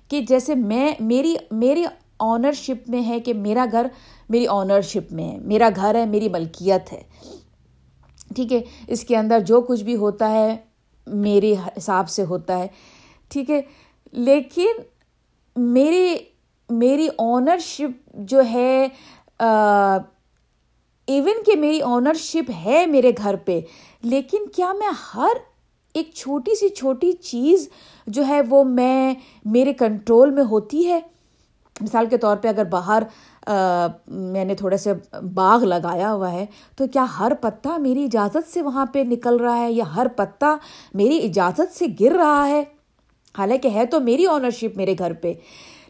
کہ 0.08 0.20
جیسے 0.20 0.54
میں، 0.54 0.92
میری 1.00 1.36
میری 1.50 1.84
آنرشپ 2.18 2.90
میں 2.90 3.02
ہے 3.08 3.20
کہ 3.20 3.34
میرا 3.34 3.66
گھر 3.72 3.86
میری 4.30 4.46
آنرشپ 4.46 5.12
میں 5.12 5.32
ہے، 5.32 5.38
میرا 5.38 5.68
گھر 5.76 5.94
ہے، 5.94 6.06
میری 6.06 6.28
ملکیت 6.28 6.92
ہے۔ 6.92 7.02
ٹھیک 8.34 8.52
ہے؟ 8.52 8.60
اس 8.88 9.04
کے 9.04 9.16
اندر 9.16 9.40
جو 9.40 9.60
کچھ 9.60 9.82
بھی 9.82 9.96
ہوتا 9.96 10.30
ہے، 10.30 10.56
میرے 11.06 11.54
حساب 11.78 12.08
سے 12.08 12.24
ہوتا 12.24 12.58
ہے۔ 12.58 12.66
ٹھیک 13.28 13.50
ہے؟ 13.50 13.60
لیکن 14.12 14.70
میری 15.56 16.16
میری 16.70 17.08
اونرشپ 17.18 18.10
جو 18.14 18.40
ہے 18.50 18.88
ایون 21.06 21.42
کہ 21.46 21.56
میری 21.56 21.80
اونرشپ 21.80 22.50
ہے 22.64 22.86
میرے 22.86 23.12
گھر 23.18 23.36
پہ، 23.36 23.60
لیکن 24.02 24.48
کیا 24.48 24.72
میں 24.72 24.90
ہر 25.14 25.36
ایک 25.94 26.10
چھوٹی 26.14 26.54
سی 26.54 26.68
چھوٹی 26.68 27.12
چیز 27.12 27.68
جو 28.06 28.26
ہے 28.26 28.40
وہ 28.48 28.64
میں، 28.64 29.14
میرے 29.44 29.72
کنٹرول 29.72 30.30
میں 30.30 30.44
ہوتی 30.44 30.86
ہے؟ 30.86 31.00
مثال 31.80 32.06
کے 32.06 32.18
طور 32.18 32.36
پہ 32.36 32.48
اگر 32.48 32.64
باہر 32.64 33.02
میں 34.06 34.44
نے 34.44 34.54
تھوڑا 34.54 34.76
سا 34.76 35.18
باغ 35.34 35.64
لگایا 35.64 36.12
ہوا 36.12 36.32
ہے، 36.32 36.46
تو 36.76 36.86
کیا 36.92 37.06
ہر 37.18 37.32
پتا 37.40 37.76
میری 37.76 38.04
اجازت 38.04 38.52
سے 38.52 38.62
وہاں 38.62 38.86
پہ 38.86 38.98
نکل 38.98 39.36
رہا 39.36 39.58
ہے 39.58 39.72
یا 39.72 39.84
ہر 39.96 40.06
پتا 40.16 40.56
میری 40.94 41.18
اجازت 41.18 41.78
سے 41.78 41.86
گر 42.00 42.12
رہا 42.12 42.48
ہے؟ 42.48 42.64
حالانکہ 43.38 43.68
ہے 43.68 43.86
تو 43.86 44.00
میری 44.00 44.24
اونرشپ 44.24 44.76
میرے 44.76 44.94
گھر 44.98 45.12
پہ۔ 45.12 45.34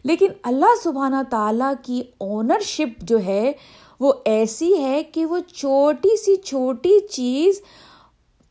لیکن 0.03 0.27
اللہ 0.43 0.75
سبحانہ 0.83 1.15
تعالیٰ 1.29 1.73
کی 1.81 2.03
اونرشپ 2.17 3.01
جو 3.01 3.19
ہے، 3.25 3.51
وہ 3.99 4.13
ایسی 4.25 4.77
ہے 4.77 5.03
کہ 5.03 5.25
وہ 5.25 5.39
چھوٹی 5.39 6.17
سی 6.17 6.35
چھوٹی 6.35 6.99
چیز 7.07 7.61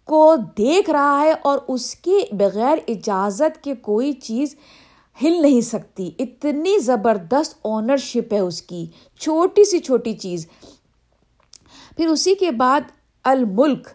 کو 0.05 0.37
دیکھ 0.59 0.91
رہا 0.91 1.21
ہے 1.21 1.35
اور 1.43 1.59
اس 1.69 1.95
کے 1.95 2.19
بغیر 2.33 2.79
اجازت 2.89 3.65
کے 3.65 3.75
کوئی 3.75 4.13
چیز 4.13 4.55
ہل 5.23 5.43
نہیں 5.43 5.61
سکتی۔ 5.61 6.11
اتنی 6.19 6.79
زبردست 6.79 7.59
اونرشپ 7.63 8.35
ہے 8.35 8.39
اس 8.39 8.63
کی۔ 8.63 8.87
چھوٹی 9.21 9.65
سی 9.65 9.79
چھوٹی 9.79 10.13
چیز۔ 10.13 10.47
پھر 11.97 12.07
اسی 12.07 12.35
کے 12.35 12.51
بعد 12.51 12.81
الملک۔ 13.25 13.89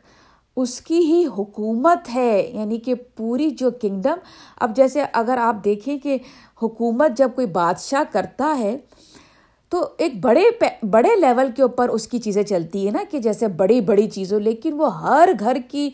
اس 0.56 0.82
کی 0.82 0.98
ہی 0.98 1.26
حکومت 1.26 2.16
ہے۔ 2.16 2.52
یعنی 2.54 2.78
کہ 2.78 2.94
پوری 2.96 3.50
جو 3.50 3.72
کنگڈم 3.72 4.16
اب 4.58 4.76
جیسے 4.76 5.04
اگر 5.14 5.38
آپ 5.38 5.56
دیکھیں 5.66 6.00
کہ 6.00 6.18
حکومت 6.64 7.18
جب 7.18 7.30
کوئی 7.36 7.48
بادشاہ 7.48 8.04
کرتا 8.12 8.56
ہے، 8.60 8.78
تو 9.70 9.88
ایک 9.98 10.26
بڑے 10.26 10.44
بڑے 10.84 11.20
لیول 11.20 11.48
کے 11.56 11.62
اوپر 11.62 11.90
اس 11.90 12.08
کی 12.08 12.20
چیزیں 12.20 12.44
چلتی 12.44 12.86
ہیں 12.86 12.92
نا، 12.92 13.04
کہ 13.12 13.20
جیسے 13.20 13.48
بڑی 13.48 13.82
بڑی 13.82 14.10
چیزوں، 14.10 14.40
لیکن 14.40 14.74
وہ 14.74 15.02
ہر 15.02 15.30
گھر 15.40 15.58
کی 15.72 15.90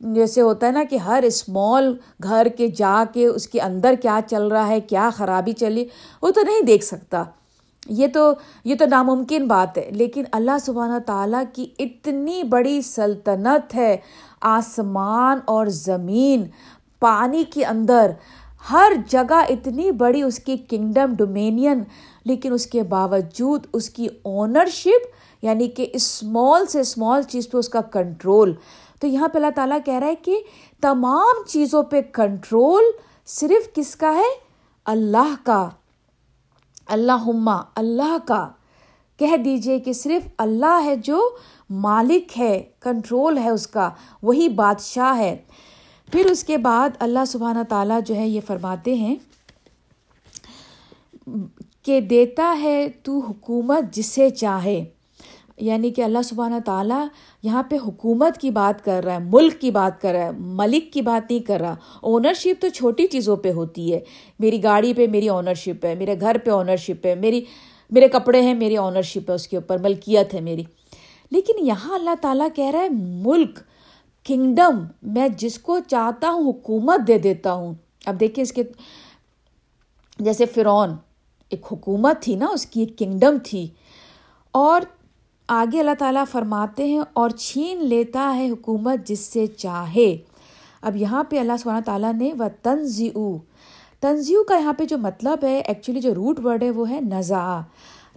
جیسے 0.00 0.40
ہوتا 0.40 0.66
ہے 0.66 0.72
نا 0.72 0.84
کہ 0.90 0.96
ہر 0.96 1.22
اسمال 1.26 1.96
گھر 2.22 2.46
کے 2.56 2.68
جا 2.68 3.04
کے 3.12 3.26
اس 3.26 3.48
کے 3.48 3.60
اندر 3.60 3.94
کیا 4.02 4.20
چل 4.26 4.46
رہا 4.46 4.68
ہے، 4.68 4.80
کیا 4.80 5.10
خرابی 5.16 5.52
چلی 5.52 5.84
وہ 6.22 6.30
تو 6.30 6.40
نہیں 6.40 6.62
دیکھ 6.62 6.84
سکتا۔ 6.84 7.24
یہ 7.88 8.06
تو 8.06 8.32
یہ 8.64 8.74
تو 8.74 8.84
ناممکن 8.86 9.46
بات 9.46 9.78
ہے۔ 9.78 9.90
لیکن 9.90 10.24
اللہ 10.32 10.58
سبحانہ 10.60 10.98
تعالیٰ 11.06 11.42
کی 11.52 11.66
اتنی 11.78 12.42
بڑی 12.42 12.82
سلطنت 12.82 13.74
ہے، 13.74 13.96
آسمان 14.40 15.38
اور 15.44 15.66
زمین، 15.66 16.46
پانی 17.00 17.44
کے 17.44 17.64
اندر۔ 17.64 18.10
ہر 18.70 18.92
جگہ 19.08 19.42
اتنی 19.48 19.90
بڑی 19.90 20.22
اس 20.22 20.38
کی 20.38 20.56
کنگڈم 20.56 21.14
ڈومینین 21.14 21.82
لیکن 22.24 22.52
اس 22.52 22.66
کے 22.66 22.82
باوجود 22.82 23.66
اس 23.72 23.90
کی 23.90 24.06
اونرشپ 24.22 25.06
یعنی 25.42 25.68
کہ 25.68 25.86
اسمال 25.92 26.66
سے 26.66 26.80
اسمال 26.80 27.22
چیز 27.22 27.50
پہ 27.50 27.58
اس 27.58 27.68
کا 27.68 27.80
کنٹرول 27.80 28.54
تو 29.00 29.06
یہاں 29.06 29.28
پہ 29.28 29.38
اللہ 29.38 29.50
تعالیٰ 29.54 29.78
کہہ 29.84 29.94
رہا 29.94 30.06
ہے 30.06 30.14
کہ 30.14 30.40
تمام 30.80 31.44
چیزوں 31.46 31.82
پہ 31.82 32.00
کنٹرول 32.12 32.84
صرف 33.26 33.74
کس 33.74 33.96
کا 33.96 34.14
ہے؟ 34.14 34.38
اللہ 34.84 35.34
کا۔ 35.42 35.68
اللہ 36.86 37.56
اللہ 37.74 38.16
کا۔ 38.26 38.48
کہہ 39.16 39.36
دیجیے 39.36 39.78
کہ 39.78 39.92
صرف 39.92 40.28
اللہ 40.38 40.80
ہے 40.84 40.96
جو 40.96 41.36
مالک 41.70 42.38
ہے، 42.38 42.62
کنٹرول 42.80 43.38
ہے 43.38 43.48
اس 43.48 43.66
کا، 43.66 43.90
وہی 44.22 44.48
بادشاہ 44.48 45.18
ہے۔ 45.18 45.36
پھر 46.12 46.30
اس 46.30 46.44
کے 46.44 46.56
بعد 46.58 46.90
اللہ 46.98 47.24
سبحانہ 47.26 47.62
تعالیٰ 47.68 48.00
جو 48.06 48.14
ہے 48.14 48.28
یہ 48.28 48.40
فرماتے 48.46 48.94
ہیں 48.94 49.16
کہ 51.82 52.00
دیتا 52.00 52.58
ہے 52.62 52.88
تو 53.02 53.18
حکومت 53.18 53.94
جسے 53.94 54.30
چاہے۔ 54.30 54.84
یعنی 55.60 55.90
کہ 55.90 56.02
اللہ 56.02 56.18
سبحانہ 56.24 56.54
تعالیٰ 56.64 57.06
یہاں 57.42 57.62
پہ 57.62 57.76
حکومت 57.86 58.38
کی 58.38 58.50
بات 58.50 58.84
کر 58.84 59.04
رہا 59.04 59.12
ہے، 59.12 59.18
ملک 59.18 59.60
کی 59.60 59.70
بات 59.70 60.00
کر 60.00 60.12
رہا 60.12 60.24
ہے، 60.24 60.30
ملک 60.38 60.92
کی 60.92 61.02
بات 61.02 61.30
نہیں 61.30 61.40
کر 61.40 61.60
رہا۔ 61.60 61.74
اونرشپ 62.00 62.62
تو 62.62 62.68
چھوٹی 62.68 63.06
چیزوں 63.06 63.36
پہ 63.36 63.52
ہوتی 63.52 63.94
ہے۔ 63.94 64.00
میری 64.38 64.62
گاڑی 64.62 64.94
پہ 64.94 65.06
میری 65.06 65.28
اونرشپ 65.28 65.84
ہے، 65.84 65.94
میرے 65.94 66.14
گھر 66.20 66.36
پہ 66.44 66.50
اونرشپ 66.50 67.06
ہے، 67.06 67.14
میری، 67.14 67.44
میرے 67.90 68.08
کپڑے 68.08 68.42
ہیں، 68.42 68.54
میری 68.54 68.76
اونرشپ 68.76 69.30
ہے، 69.30 69.34
اس 69.34 69.48
کے 69.48 69.56
اوپر 69.56 69.78
ملکیت 69.78 70.34
ہے 70.34 70.40
میری۔ 70.40 70.62
لیکن 71.30 71.66
یہاں 71.66 71.94
اللہ 71.94 72.10
تعالیٰ 72.20 72.48
کہہ 72.54 72.70
رہا 72.70 72.80
ہے، 72.80 72.88
ملک 73.02 73.58
کنگڈم 74.24 74.84
میں 75.02 75.28
جس 75.28 75.58
کو 75.58 75.78
چاہتا 75.86 76.30
ہوں 76.30 76.50
حکومت 76.50 77.08
دے 77.08 77.18
دیتا 77.18 77.52
ہوں۔ 77.52 77.74
اب 78.06 78.20
دیکھیں 78.20 78.42
اس 78.42 78.52
کے، 78.52 78.62
جیسے 80.18 80.46
فرعون 80.46 80.90
ایک 81.48 81.66
حکومت 81.72 82.22
تھی 82.22 82.34
نا، 82.34 82.46
اس 82.46 82.66
کی 82.66 82.80
ایک 82.80 82.98
کنگڈم 82.98 83.36
تھی۔ 83.44 83.68
اور 84.52 84.80
آگے 85.52 85.80
اللہ 85.80 85.94
تعالیٰ 85.98 86.24
فرماتے 86.30 86.86
ہیں 86.86 87.00
اور 87.12 87.30
چھین 87.30 87.84
لیتا 87.84 88.32
ہے 88.36 88.50
حکومت 88.50 89.06
جس 89.06 89.20
سے 89.20 89.46
چاہے۔ 89.46 90.16
اب 90.82 90.96
یہاں 90.96 91.24
پہ 91.24 91.38
اللہ 91.38 91.52
سبحانہ 91.60 91.84
تعالیٰ 91.84 92.12
نے 92.12 92.32
وہ 92.38 92.44
تنزیو 92.62 93.36
تنزیو 94.00 94.42
کا 94.44 94.58
یہاں 94.58 94.72
پہ 94.72 94.84
جو 94.84 94.98
مطلب 94.98 95.38
ہے 95.42 95.58
ایکچولی 95.58 96.00
جو 96.00 96.14
روٹ 96.14 96.44
ورڈ 96.44 96.62
ہے، 96.62 96.70
وہ 96.70 96.90
ہے 96.90 96.98
نزا 97.00 97.60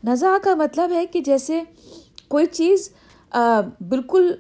نزا 0.04 0.38
کا 0.44 0.56
مطلب 0.56 0.92
ہے 0.92 1.06
کہ 1.06 1.20
جیسے 1.20 1.62
کوئی 2.28 2.46
چیز 2.46 2.90
بالکل 3.90 4.32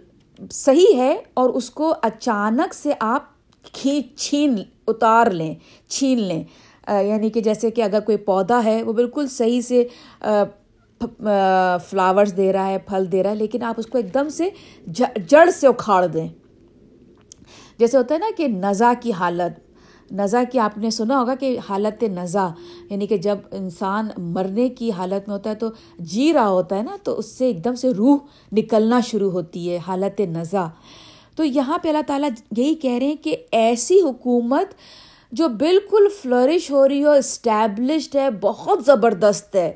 صحیح 0.51 0.95
ہے 0.97 1.15
اور 1.33 1.49
اس 1.49 1.69
کو 1.69 1.93
اچانک 2.01 2.73
سے 2.73 2.93
آپ 2.99 3.23
کھینچ، 3.63 4.19
چھین، 4.19 4.55
اتار 4.87 5.27
لیں، 5.31 5.53
چھین 5.87 6.19
لیں۔ 6.19 6.43
یعنی 6.87 7.29
کہ 7.29 7.41
جیسے 7.41 7.71
کہ 7.71 7.81
اگر 7.81 7.99
کوئی 7.99 8.17
پودا 8.17 8.63
ہے، 8.63 8.83
وہ 8.83 8.93
بالکل 8.93 9.27
صحیح 9.27 9.61
سے 9.61 9.87
فلاورس 11.89 12.35
دے 12.37 12.51
رہا 12.53 12.67
ہے، 12.67 12.77
پھل 12.77 13.11
دے 13.11 13.23
رہا 13.23 13.29
ہے، 13.29 13.35
لیکن 13.35 13.63
آپ 13.63 13.75
اس 13.77 13.87
کو 13.87 13.97
ایک 13.97 14.13
دم 14.13 14.29
سے 14.29 14.49
جڑ 15.29 15.49
سے 15.49 15.67
اکھاڑ 15.67 16.05
دیں۔ 16.05 16.27
جیسے 17.79 17.97
ہوتا 17.97 18.13
ہے 18.15 18.19
نا 18.19 18.29
کہ 18.37 18.47
نزا 18.47 18.93
کی 19.01 19.11
حالت، 19.11 20.11
نزا 20.11 20.43
کی 20.51 20.59
آپ 20.59 20.77
نے 20.77 20.89
سنا 20.89 21.19
ہوگا 21.19 21.35
کہ 21.35 21.57
حالت 21.69 22.03
نزا 22.03 22.47
یعنی 22.89 23.07
کہ 23.07 23.17
جب 23.17 23.37
انسان 23.51 24.07
مرنے 24.17 24.69
کی 24.69 24.91
حالت 24.91 25.27
میں 25.27 25.35
ہوتا 25.35 25.49
ہے 25.49 25.55
تو 25.55 25.67
جی 25.99 26.33
رہا 26.33 26.47
ہوتا 26.47 26.77
ہے 26.77 26.83
نا، 26.83 26.95
تو 27.03 27.17
اس 27.19 27.31
سے 27.31 27.45
ایک 27.45 27.63
دم 27.65 27.75
سے 27.75 27.91
روح 27.91 28.17
نکلنا 28.51 28.99
شروع 28.99 29.31
ہوتی 29.31 29.69
ہے، 29.71 29.77
حالت 29.87 30.21
نزا۔ 30.21 30.67
تو 31.35 31.43
یہاں 31.43 31.77
پہ 31.77 31.87
اللہ 31.87 32.01
تعالیٰ 32.07 32.29
یہی 32.57 32.75
کہہ 32.75 32.97
رہے 32.99 33.07
ہیں 33.07 33.23
کہ 33.23 33.35
ایسی 33.51 34.01
حکومت 34.01 34.73
جو 35.31 35.47
بالکل 35.47 36.07
فلرش 36.21 36.71
ہو 36.71 36.87
رہی 36.87 37.03
ہو 37.03 37.11
اسٹیبلشڈ 37.11 38.15
ہے، 38.15 38.29
بہت 38.41 38.85
زبردست 38.85 39.55
ہے۔ 39.55 39.71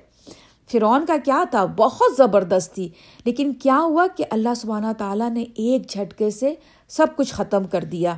فرعون 0.72 1.06
کا 1.06 1.16
کیا 1.26 1.44
تھا؟ 1.52 1.66
بہت 1.66 2.18
زبردست 2.18 2.76
تھی۔ 2.76 2.90
لیکن 3.26 3.54
کیا 3.54 3.80
ہوا 3.80 4.08
کہ 4.18 4.24
اللہ 4.30 4.54
سبحانہ 4.56 4.88
تعالیٰ 4.98 5.30
نے 5.30 5.42
ایک 5.42 5.90
جھٹکے 5.90 6.30
سے 6.30 6.54
سب 6.88 7.08
کچھ 7.16 7.34
ختم 7.34 7.64
کر 7.64 7.84
دیا 7.84 8.16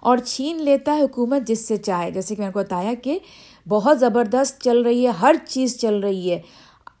اور 0.00 0.18
چھین 0.18 0.62
لیتا 0.62 0.96
ہے 0.96 1.02
حکومت 1.02 1.46
جس 1.46 1.68
سے 1.68 1.76
چاہے۔ 1.76 2.10
جیسے 2.10 2.34
کہ 2.34 2.42
میں 2.42 2.48
نے 2.48 2.52
کو 2.52 2.58
بتایا 2.58 2.94
کہ 3.02 3.18
بہت 3.68 4.00
زبردست 4.00 4.62
چل 4.62 4.82
رہی 4.82 5.02
ہے، 5.06 5.10
ہر 5.10 5.34
چیز 5.48 5.78
چل 5.78 5.94
رہی 5.94 6.30
ہے 6.30 6.40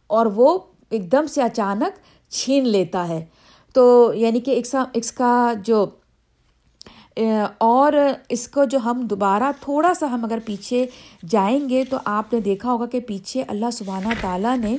اور 0.06 0.26
وہ 0.26 0.58
ایک 0.90 1.12
دم 1.12 1.26
سے 1.26 1.42
اچانک 1.42 1.98
چھین 2.30 2.68
لیتا 2.68 3.08
ہے۔ 3.08 3.24
تو 3.72 4.12
یعنی 4.14 4.40
کہ 4.40 4.50
ایک 4.50 4.66
کا 5.12 5.52
جو 5.64 5.86
اور 7.58 7.92
اس 8.28 8.46
کو 8.48 8.64
جو 8.64 8.78
ہم 8.84 9.00
دوبارہ 9.10 9.50
تھوڑا 9.60 9.92
سا 9.94 10.06
ہم 10.12 10.24
اگر 10.24 10.38
پیچھے 10.44 10.84
جائیں 11.28 11.68
گے 11.68 11.84
تو 11.90 11.96
آپ 12.04 12.32
نے 12.32 12.40
دیکھا 12.40 12.72
ہوگا 12.72 12.86
کہ 12.86 13.00
پیچھے 13.00 13.42
اللہ 13.48 13.70
سبحانہ 13.72 14.08
تعالیٰ 14.20 14.56
نے 14.58 14.76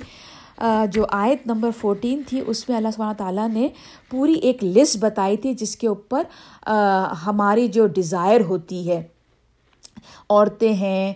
جو 0.92 1.06
آیت 1.10 1.46
نمبر 1.48 1.70
فورٹین 1.80 2.22
تھی، 2.28 2.42
اس 2.48 2.68
میں 2.70 2.78
اللہ 2.78 2.92
سبحانہ 2.96 3.18
تعالیٰ 3.18 3.48
نے 3.50 3.68
پوری 4.12 4.34
ایک 4.34 4.64
لسٹ 4.64 4.98
بتائی 5.00 5.38
تھی 5.38 5.54
جس 5.54 5.76
کے 5.76 5.88
اوپر 5.88 6.24
ہماری 7.26 7.68
جو 7.68 7.88
ڈیزائر 7.96 8.42
ہوتی 8.50 8.88
ہے۔ 8.90 9.02
عورتیں 10.30 10.74
ہیں 10.74 11.14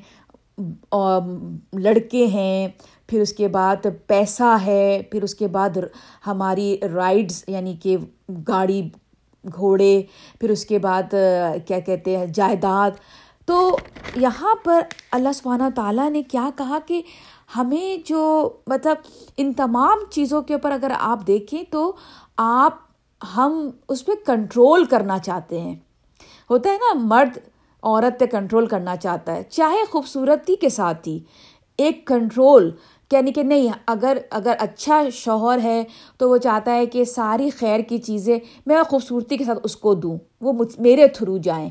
لڑکے 1.73 2.25
ہیں، 2.27 2.67
پھر 3.07 3.21
اس 3.21 3.33
کے 3.33 3.47
بعد 3.47 3.87
پیسہ 4.07 4.55
ہے، 4.65 5.01
پھر 5.11 5.23
اس 5.23 5.35
کے 5.35 5.47
بعد 5.47 5.77
ہماری 6.27 6.75
رائڈس 6.93 7.43
یعنی 7.47 7.75
کہ 7.83 7.97
گاڑی 8.47 8.81
گھوڑے، 9.53 10.03
پھر 10.39 10.49
اس 10.49 10.65
کے 10.65 10.79
بعد 10.79 11.15
کیا 11.67 11.79
کہتے 11.79 12.17
ہیں، 12.17 12.25
جائیداد۔ 12.25 12.91
تو 13.45 13.77
یہاں 14.15 14.55
پر 14.63 14.81
اللہ 15.11 15.29
سبحانہ 15.35 15.63
تعالیٰ 15.75 16.09
نے 16.09 16.23
کیا 16.23 16.49
کہا 16.55 16.77
کہ 16.85 17.01
ہمیں 17.55 18.07
جو 18.09 18.49
مطلب 18.67 18.97
ان 19.37 19.53
تمام 19.53 19.97
چیزوں 20.11 20.41
کے 20.41 20.53
اوپر 20.53 20.71
اگر 20.71 20.91
آپ 20.99 21.27
دیکھیں 21.27 21.63
تو 21.71 21.93
آپ، 22.37 22.73
ہم 23.37 23.69
اس 23.89 24.05
پہ 24.05 24.11
کنٹرول 24.25 24.85
کرنا 24.85 25.19
چاہتے 25.19 25.61
ہیں۔ 25.61 25.75
ہوتا 26.49 26.69
ہے 26.69 26.75
نا، 26.75 26.93
مرد 26.93 27.37
عورت 27.83 28.19
پہ 28.19 28.25
کنٹرول 28.25 28.65
کرنا 28.65 28.95
چاہتا 28.95 29.35
ہے، 29.35 29.43
چاہے 29.43 29.85
خوبصورتی 29.91 30.55
کے 30.55 30.69
ساتھ 30.69 31.07
ہی۔ 31.07 31.19
ایک 31.77 32.07
کنٹرول 32.07 32.71
یعنی 33.11 33.31
کہ 33.31 33.43
نہیں، 33.43 33.69
اگر 33.87 34.17
اگر 34.29 34.53
اچھا 34.59 35.03
شوہر 35.13 35.59
ہے 35.63 35.83
تو 36.17 36.29
وہ 36.29 36.37
چاہتا 36.37 36.75
ہے 36.75 36.85
کہ 36.85 37.05
ساری 37.05 37.49
خیر 37.49 37.79
کی 37.79 37.97
چیزیں 37.97 38.39
میں 38.65 38.83
خوبصورتی 38.89 39.37
کے 39.37 39.43
ساتھ 39.43 39.59
اس 39.63 39.75
کو 39.75 39.93
دوں، 39.93 40.17
وہ 40.41 40.53
میرے 40.79 41.07
تھرو 41.07 41.37
جائیں۔ 41.37 41.69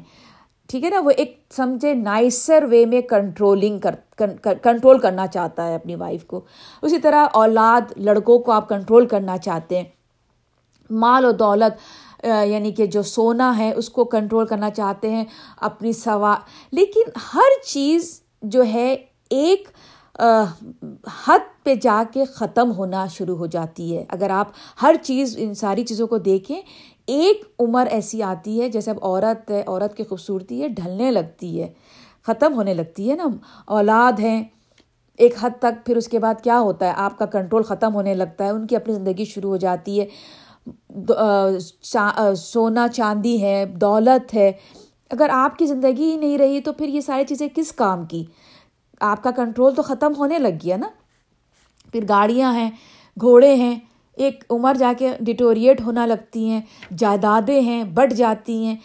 ٹھیک 0.69 0.85
ہے 0.85 0.91
نا؟ 0.91 1.01
وہ 1.01 1.11
ایک 1.17 1.45
سمجھے 1.57 1.95
نائسر 1.95 2.65
وے 2.71 2.87
میں 2.87 3.01
کنٹرولنگ 3.01 3.79
کر 3.79 4.55
کنٹرول 4.63 4.99
کرنا 4.99 5.27
چاہتا 5.27 5.69
ہے 5.69 5.75
اپنی 5.75 5.95
وائف 5.95 6.25
کو۔ 6.25 6.41
اسی 6.83 6.99
طرح 6.99 7.27
اولاد، 7.33 7.93
لڑکوں 7.97 8.39
کو 8.39 8.53
آپ 8.53 8.69
کنٹرول 8.69 9.07
کرنا 9.07 9.39
چاہتے 9.39 9.77
ہیں۔ 9.77 9.85
مال 10.91 11.25
و 11.25 11.33
دولت 11.33 12.25
یعنی 12.25 12.73
کہ 12.73 12.87
جو 12.87 13.03
سونا 13.03 13.59
ہے 13.59 13.73
اس 13.77 13.89
کو 13.91 14.05
کنٹرول 14.05 14.47
کرنا 14.47 14.71
چاہتے 14.71 15.11
ہیں 15.11 15.25
اپنی 15.61 15.93
سوا۔ 15.93 16.35
لیکن 16.73 17.03
ہر 17.35 17.67
چیز 17.67 18.21
جو 18.43 18.65
ہے 18.65 18.97
ایک 19.31 19.69
حد 21.27 21.65
پہ 21.65 21.75
جا 21.75 22.03
کے 22.13 22.25
ختم 22.25 22.73
ہونا 22.73 23.07
شروع 23.07 23.37
ہو 23.37 23.47
جاتی 23.47 23.97
ہے۔ 23.97 24.05
اگر 24.09 24.31
آپ 24.31 24.49
ہر 24.83 24.95
چیز، 25.03 25.35
ان 25.39 25.55
ساری 25.55 25.85
چیزوں 25.85 26.07
کو 26.07 26.19
دیکھیں، 26.19 26.61
ایک 27.07 27.45
عمر 27.59 27.87
ایسی 27.91 28.23
آتی 28.23 28.61
ہے 28.61 28.69
جیسے 28.69 28.91
اب 28.91 28.99
عورت 29.03 29.51
ہے، 29.51 29.63
عورت 29.67 29.97
کی 29.97 30.05
خوبصورتی 30.05 30.63
ہے، 30.63 30.69
ڈھلنے 30.69 31.11
لگتی 31.11 31.61
ہے، 31.63 31.73
ختم 32.27 32.55
ہونے 32.55 32.75
لگتی 32.75 33.11
ہے 33.11 33.17
نا۔ 33.17 33.25
اولاد 33.67 34.21
ہیں، 34.21 34.45
ایک 35.19 35.35
حد 35.41 35.51
تک 35.59 35.87
پھر 35.87 35.97
اس 35.97 36.09
کے 36.09 36.19
بعد 36.19 36.35
کیا 36.43 36.61
ہوتا 36.61 36.87
ہے؟ 36.87 36.93
آپ 36.97 37.19
کا 37.19 37.27
کنٹرول 37.27 37.63
ختم 37.63 37.95
ہونے 37.95 38.15
لگتا 38.15 38.45
ہے، 38.45 38.51
ان 38.51 38.67
کی 38.67 38.77
اپنی 38.77 38.95
زندگی 38.95 39.25
شروع 39.25 39.51
ہو 39.51 39.57
جاتی 39.57 40.01
ہے۔ 40.01 40.07
سونا 42.37 42.89
چاندی 42.89 43.43
ہے، 43.43 43.65
دولت 43.67 44.35
ہے۔ 44.35 44.53
اگر 45.11 45.29
آپ 45.33 45.59
کی 45.59 45.67
زندگی 45.67 46.11
ہی 46.11 46.17
نہیں 46.17 46.39
رہی 46.39 46.61
تو 46.61 46.73
پھر 46.73 46.89
یہ 46.89 47.01
ساری 47.01 47.25
چیزیں 47.25 47.49
کس 47.55 47.73
کام 47.73 48.05
کی؟ 48.05 48.25
آپ 49.05 49.23
کا 49.23 49.31
کنٹرول 49.31 49.75
تو 49.75 49.83
ختم 49.83 50.13
ہونے 50.19 50.39
لگ 50.39 50.49
گیا 50.49 50.77
نا۔ 50.77 50.89
پھر 51.93 52.01
گاڑیاں 52.09 52.55
ہیں، 52.55 52.71
گھوڑے 53.21 53.55
ہیں، 53.55 53.79
ایک 54.17 54.45
عمر 54.51 54.75
جا 54.75 54.93
کے 54.99 55.13
ڈیٹوریٹ 55.21 55.81
ہونا 55.81 56.07
لگتی 56.07 56.49
ہیں، 56.49 56.61
جائیدادیں 56.99 57.61
ہیں، 57.61 57.85
بڑھ 57.85 58.15
جاتی 58.15 58.67
ہیں۔ 58.67 58.77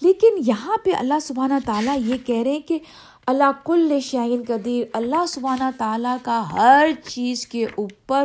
لیکن 0.00 0.28
یہاں 0.46 0.76
پہ 0.84 0.90
اللہ 0.94 1.18
سبحانہ 1.22 1.54
تعالیٰ 1.66 1.98
یہ 1.98 2.16
کہہ 2.26 2.42
رہے 2.42 2.52
ہیں 2.52 2.68
کہ 2.68 2.78
اللہ 3.26 3.50
کل 3.64 4.00
شعین 4.02 4.42
قدیر، 4.48 4.84
اللہ 4.92 5.26
سبحانہ 5.28 5.70
تعالیٰ 5.78 6.16
کا 6.22 6.52
ہر 6.52 6.88
چیز 7.08 7.46
کے 7.46 7.64
اوپر 7.64 8.24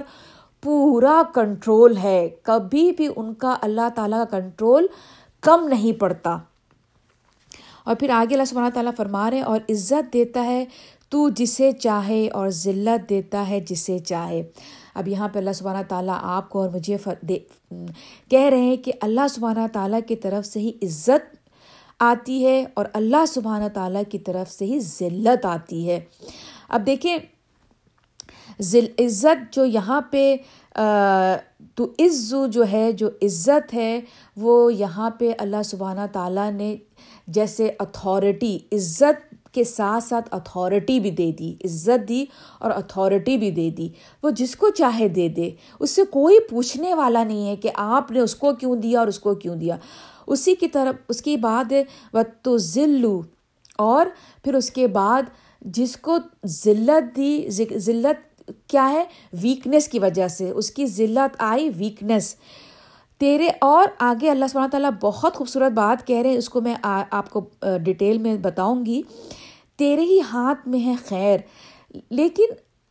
پورا 0.61 1.21
کنٹرول 1.33 1.97
ہے۔ 1.97 2.29
کبھی 2.43 2.91
بھی 2.91 3.07
ان 3.15 3.33
کا 3.33 3.55
اللہ 3.61 3.89
تعالیٰ 3.95 4.23
کا 4.29 4.39
کنٹرول 4.39 4.87
کم 5.41 5.67
نہیں 5.67 5.99
پڑتا۔ 5.99 6.37
اور 7.83 7.95
پھر 7.95 8.09
آگے 8.09 8.35
اللہ 8.35 8.45
سبحانہ 8.45 8.69
تعالیٰ 8.69 8.91
فرما 8.97 9.29
رہے 9.29 9.37
ہیں 9.37 9.45
اور 9.45 9.59
عزت 9.69 10.13
دیتا 10.13 10.43
ہے 10.43 10.65
تو 11.09 11.29
جسے 11.29 11.71
چاہے 11.71 12.29
اور 12.29 12.49
ذلت 12.49 13.09
دیتا 13.09 13.49
ہے 13.49 13.59
جسے 13.59 13.99
چاہے۔ 13.99 14.41
اب 14.95 15.07
یہاں 15.07 15.27
پہ 15.27 15.39
اللہ 15.39 15.53
سبحانہ 15.53 15.83
تعالیٰ 15.87 16.17
آپ 16.21 16.49
کو 16.49 16.61
اور 16.61 16.69
مجھے 16.69 16.97
کہہ 18.29 18.49
رہے 18.49 18.61
ہیں 18.61 18.77
کہ 18.77 18.91
اللہ 19.01 19.27
سبحانہ 19.29 19.67
تعالیٰ 19.73 19.99
کی 20.07 20.15
طرف 20.15 20.45
سے 20.45 20.59
ہی 20.59 20.71
عزت 20.83 21.35
آتی 21.99 22.45
ہے 22.45 22.63
اور 22.73 22.85
اللہ 22.93 23.25
سبحانہ 23.25 23.67
تعالیٰ 23.73 24.01
کی 24.11 24.19
طرف 24.19 24.51
سے 24.51 24.65
ہی 24.65 24.79
ذلت 24.79 25.45
آتی 25.45 25.89
ہے۔ 25.89 25.99
اب 26.69 26.85
دیکھیں 26.85 27.17
عزت 28.99 29.53
جو 29.53 29.65
یہاں 29.65 30.01
پہ 30.01 30.35
تو 31.75 31.85
عزو 31.99 32.47
جو 32.47 32.63
ہے، 32.71 32.91
جو 32.91 33.07
عزت 33.21 33.73
ہے، 33.73 33.99
وہ 34.37 34.73
یہاں 34.73 35.09
پہ 35.09 35.31
اللہ 35.37 35.63
سبحانہ 35.65 36.05
تعالیٰ 36.11 36.51
نے 36.51 36.75
جیسے 37.27 37.71
اتھارٹی 37.79 38.57
عزت 38.71 39.28
کے 39.51 39.63
ساتھ 39.63 40.03
ساتھ 40.03 40.29
اتھارٹی 40.31 40.99
بھی 40.99 41.11
دے 41.11 41.31
دی، 41.31 41.53
عزت 41.53 42.09
دی 42.09 42.25
اور 42.59 42.71
اتھارٹی 42.71 43.37
بھی 43.37 43.51
دے 43.51 43.69
دی۔ 43.69 43.89
وہ 44.23 44.29
جس 44.29 44.55
کو 44.55 44.69
چاہے 44.69 45.07
دے 45.07 45.27
دے۔ 45.27 45.49
اس 45.79 45.91
سے 45.91 46.01
کوئی 46.09 46.39
پوچھنے 46.49 46.93
والا 46.93 47.23
نہیں 47.23 47.47
ہے 47.47 47.55
کہ 47.55 47.69
آپ 47.73 48.11
نے 48.11 48.19
اس 48.19 48.35
کو 48.35 48.53
کیوں 48.53 48.75
دیا 48.75 48.99
اور 48.99 49.07
اس 49.07 49.19
کو 49.19 49.35
کیوں 49.35 49.55
دیا۔ 49.55 49.77
اسی 50.27 50.55
کی 50.55 50.67
طرف، 50.67 51.01
اس 51.09 51.21
کی 51.21 51.37
بعد 51.37 51.73
و 52.13 52.17
تو 52.41 52.57
ذلو 52.57 53.21
اور 53.77 54.05
پھر 54.43 54.53
اس 54.53 54.71
کے 54.71 54.87
بعد 54.87 55.21
جس 55.61 55.95
کو 55.95 56.17
ذلت 56.45 57.15
دی، 57.15 57.49
ذلت 57.77 58.51
کیا 58.67 58.89
ہے؟ 58.89 59.03
ویکنیس 59.41 59.87
کی 59.87 59.99
وجہ 59.99 60.27
سے۔ 60.27 60.49
اس 60.49 60.71
کی 60.71 60.85
ذلت 60.85 61.35
آئی 61.37 61.69
ویکنیس 61.77 62.35
تیرے 63.19 63.49
اور 63.61 63.87
آگے 63.99 64.29
اللہ 64.29 64.45
سبحانہ 64.49 64.69
تعالیٰ 64.69 64.89
بہت 65.01 65.35
خوبصورت 65.35 65.71
بات 65.71 66.07
کہہ 66.07 66.17
رہے 66.17 66.29
ہیں، 66.29 66.37
اس 66.37 66.49
کو 66.49 66.61
میں 66.61 66.75
آپ 67.11 67.29
کو 67.29 67.49
ڈیٹیل 67.83 68.17
میں 68.17 68.35
بتاؤں 68.35 68.85
گی۔ 68.85 69.01
تیرے 69.77 70.01
ہی 70.01 70.19
ہاتھ 70.19 70.67
میں 70.67 70.79
ہے 70.79 70.93
خیر۔ 71.09 71.39
لیکن 72.09 72.43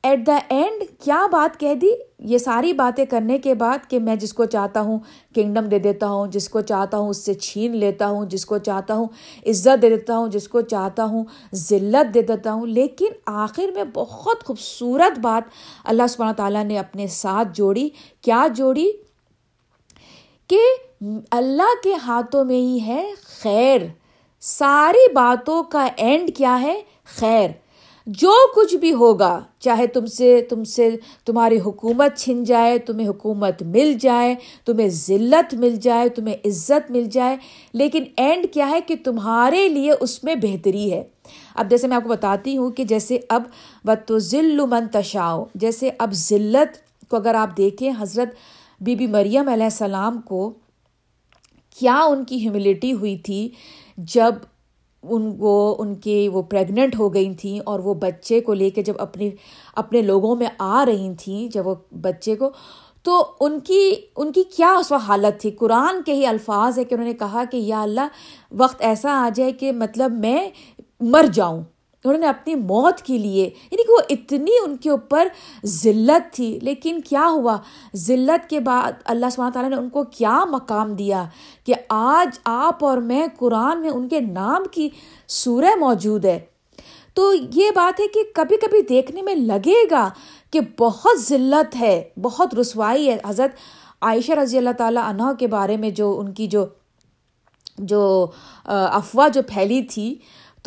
ایٹ 0.02 0.26
دا 0.26 0.38
اینڈ 0.48 1.04
کیا 1.04 1.26
بات 1.32 1.60
کہہ 1.60 1.74
دی؟ 1.74 1.88
یہ 2.18 2.38
ساری 2.38 2.72
باتیں 2.72 3.04
کرنے 3.04 3.38
کے 3.38 3.54
بعد 3.54 3.78
کہ 3.88 3.98
میں 3.98 4.16
جس 4.16 4.32
کو 4.32 4.44
چاہتا 4.44 4.80
ہوں 4.80 4.98
کنگڈم 5.34 5.64
دے 5.64 5.78
دیتا 5.78 6.06
ہوں، 6.06 6.26
جس 6.26 6.48
کو 6.48 6.60
چاہتا 6.60 6.98
ہوں 6.98 7.08
اس 7.08 7.24
سے 7.24 7.34
چھین 7.34 7.76
لیتا 7.76 8.08
ہوں، 8.08 8.24
جس 8.24 8.46
کو 8.46 8.58
چاہتا 8.58 8.94
ہوں 8.94 9.06
عزت 9.46 9.82
دے 9.82 9.90
دیتا 9.90 10.18
ہوں، 10.18 10.28
جس 10.28 10.48
کو 10.48 10.60
چاہتا 10.60 11.04
ہوں 11.04 11.24
ذلت 11.54 12.14
دے 12.14 12.22
دیتا 12.22 12.52
ہوں۔ 12.52 12.66
لیکن 12.66 13.08
آخر 13.26 13.68
میں 13.74 13.84
بہت 13.94 14.44
خوبصورت 14.44 15.18
بات 15.18 15.48
اللہ 15.84 16.06
سبحانہ 16.08 16.32
تعالیٰ 16.32 16.64
نے 16.64 16.78
اپنے 16.78 17.06
ساتھ 17.06 17.48
جوڑی۔ 17.52 17.88
کیا 18.20 18.46
جوڑی؟ 18.56 18.90
کہ 20.48 20.58
اللہ 21.30 21.74
کے 21.84 21.94
ہاتھوں 21.94 22.44
میں 22.44 22.56
ہی 22.56 22.80
ہے 22.86 23.10
خیر۔ 23.42 23.80
ساری 24.40 25.12
باتوں 25.12 25.62
کا 25.62 25.88
اینڈ 25.96 26.36
کیا 26.36 26.60
ہے 26.60 26.80
خیر۔ 27.04 27.50
جو 28.06 28.32
کچھ 28.56 28.74
بھی 28.74 28.92
ہوگا، 28.92 29.40
چاہے 29.58 29.86
تم 29.86 30.06
سے 30.06 30.46
تم 30.50 30.64
سے 30.64 30.96
تمہاری 31.24 31.60
حکومت 31.60 32.16
چھن 32.16 32.44
جائے، 32.44 32.78
تمہیں 32.78 33.08
حکومت 33.08 33.62
مل 33.62 33.94
جائے، 34.00 34.34
تمہیں 34.64 34.88
ذلت 34.88 35.54
مل 35.54 35.76
جائے، 35.76 36.08
تمہیں 36.08 36.34
عزت 36.44 36.90
مل 36.90 37.04
جائے، 37.04 37.36
لیکن 37.72 38.04
اینڈ 38.16 38.46
کیا 38.52 38.70
ہے 38.70 38.80
کہ 38.80 38.94
تمہارے 39.04 39.68
لیے 39.68 39.92
اس 40.00 40.24
میں 40.24 40.34
بہتری 40.34 40.92
ہے۔ 40.92 41.04
اب 41.54 41.70
جیسے 41.70 41.86
میں 41.86 41.96
آپ 41.96 42.02
کو 42.02 42.08
بتاتی 42.08 42.56
ہوں 42.56 42.70
کہ 42.70 42.84
جیسے 42.84 43.18
اب 43.28 43.42
و 43.84 43.92
تو 44.06 44.18
ذل 44.18 44.60
منتشاؤ 44.66 45.44
جیسے 45.54 45.90
اب 45.98 46.12
ذلت 46.12 46.76
کو 47.08 47.16
اگر 47.16 47.34
آپ 47.34 47.56
دیکھیں، 47.56 47.92
حضرت 47.98 48.57
بی 48.80 48.94
بی 48.94 49.06
مریم 49.06 49.48
علیہ 49.48 49.64
السلام 49.64 50.20
کو 50.20 50.52
کیا 51.78 52.00
ان 52.08 52.24
کی 52.24 52.36
ہیوملٹی 52.36 52.92
ہوئی 52.92 53.16
تھی 53.16 53.48
جب 53.96 54.34
ان 55.02 55.38
کو 55.38 55.76
ان 55.78 55.94
کے 55.94 56.28
وہ 56.28 56.42
پریگننٹ 56.42 56.98
ہو 56.98 57.14
گئی 57.14 57.34
تھیں 57.34 57.60
اور 57.60 57.80
وہ 57.80 57.94
بچے 57.94 58.40
کو 58.40 58.54
لے 58.54 58.70
کے 58.70 58.82
جب 58.82 58.94
اپنی 58.98 59.30
اپنے 59.76 60.02
لوگوں 60.02 60.36
میں 60.36 60.46
آ 60.58 60.84
رہی 60.86 61.14
تھیں 61.18 61.48
جب 61.48 61.66
وہ 61.66 61.74
بچے 62.00 62.36
کو، 62.36 62.50
تو 63.02 63.24
ان 63.40 63.60
کی 63.60 63.92
ان 64.16 64.32
کی 64.32 64.42
کیا 64.42 64.72
اس 64.72 64.92
وقت 64.92 65.04
حالت 65.08 65.40
تھی؟ 65.40 65.50
قرآن 65.50 66.02
کے 66.02 66.12
ہی 66.12 66.26
الفاظ 66.26 66.78
ہے 66.78 66.84
کہ 66.84 66.94
انہوں 66.94 67.08
نے 67.08 67.14
کہا 67.14 67.44
کہ 67.50 67.56
یا 67.56 67.82
اللہ، 67.82 68.08
وقت 68.52 68.76
ایسا 68.78 69.12
آ 69.12 69.28
جائے 69.34 69.52
کہ 69.52 69.72
مطلب 69.72 70.12
میں 70.12 70.50
مر 71.00 71.26
جاؤں۔ 71.32 71.62
انہوں 72.08 72.20
نے 72.20 72.28
اپنی 72.28 72.54
موت 72.54 73.00
کے 73.00 73.18
لیے 73.18 73.44
یعنی 73.44 73.76
کہ 73.76 73.92
وہ 73.92 73.98
اتنی 74.10 74.50
ان 74.66 74.76
کے 74.76 74.90
اوپر 74.90 75.28
ذلت 75.66 76.34
تھی۔ 76.34 76.58
لیکن 76.62 77.00
کیا 77.00 77.28
ہوا؟ 77.30 77.56
ذلت 77.96 78.50
کے 78.50 78.60
بعد 78.60 78.92
اللہ 79.04 79.26
سبحانہ 79.32 79.52
تعالیٰ 79.52 79.70
نے 79.70 79.76
ان 79.76 79.88
کو 79.88 80.02
کیا 80.02 80.44
مقام 80.44 80.92
دیا 80.92 81.24
کہ 81.66 81.74
آج 81.88 82.38
آپ 82.44 82.84
اور 82.84 82.98
میں 82.98 83.26
قرآن 83.38 83.80
میں 83.80 83.90
ان 83.90 84.08
کے 84.08 84.20
نام 84.20 84.62
کی 84.70 84.88
سورہ 85.28 85.74
موجود 85.80 86.24
ہے۔ 86.24 86.40
تو 87.14 87.34
یہ 87.54 87.70
بات 87.74 88.00
ہے 88.00 88.06
کہ 88.06 88.22
کبھی 88.34 88.56
کبھی 88.56 88.82
دیکھنے 88.82 89.22
میں 89.22 89.34
لگے 89.34 89.84
گا 89.90 90.08
کہ 90.50 90.60
بہت 90.78 91.20
ذلت 91.20 91.80
ہے، 91.80 92.08
بہت 92.22 92.54
رسوائی 92.54 93.10
ہے۔ 93.10 93.16
حضرت 93.26 93.50
عائشہ 94.00 94.32
رضی 94.32 94.58
اللہ 94.58 94.70
تعالیٰ 94.78 95.02
عنہ 95.04 95.22
کے 95.38 95.46
بارے 95.46 95.76
میں 95.76 95.90
جو 95.90 96.18
ان 96.18 96.32
کی 96.32 96.46
جو 96.46 96.66
جو 97.78 98.26
افواہ 98.64 99.28
جو 99.28 99.42
پھیلی 99.42 99.82
تھی 99.82 100.14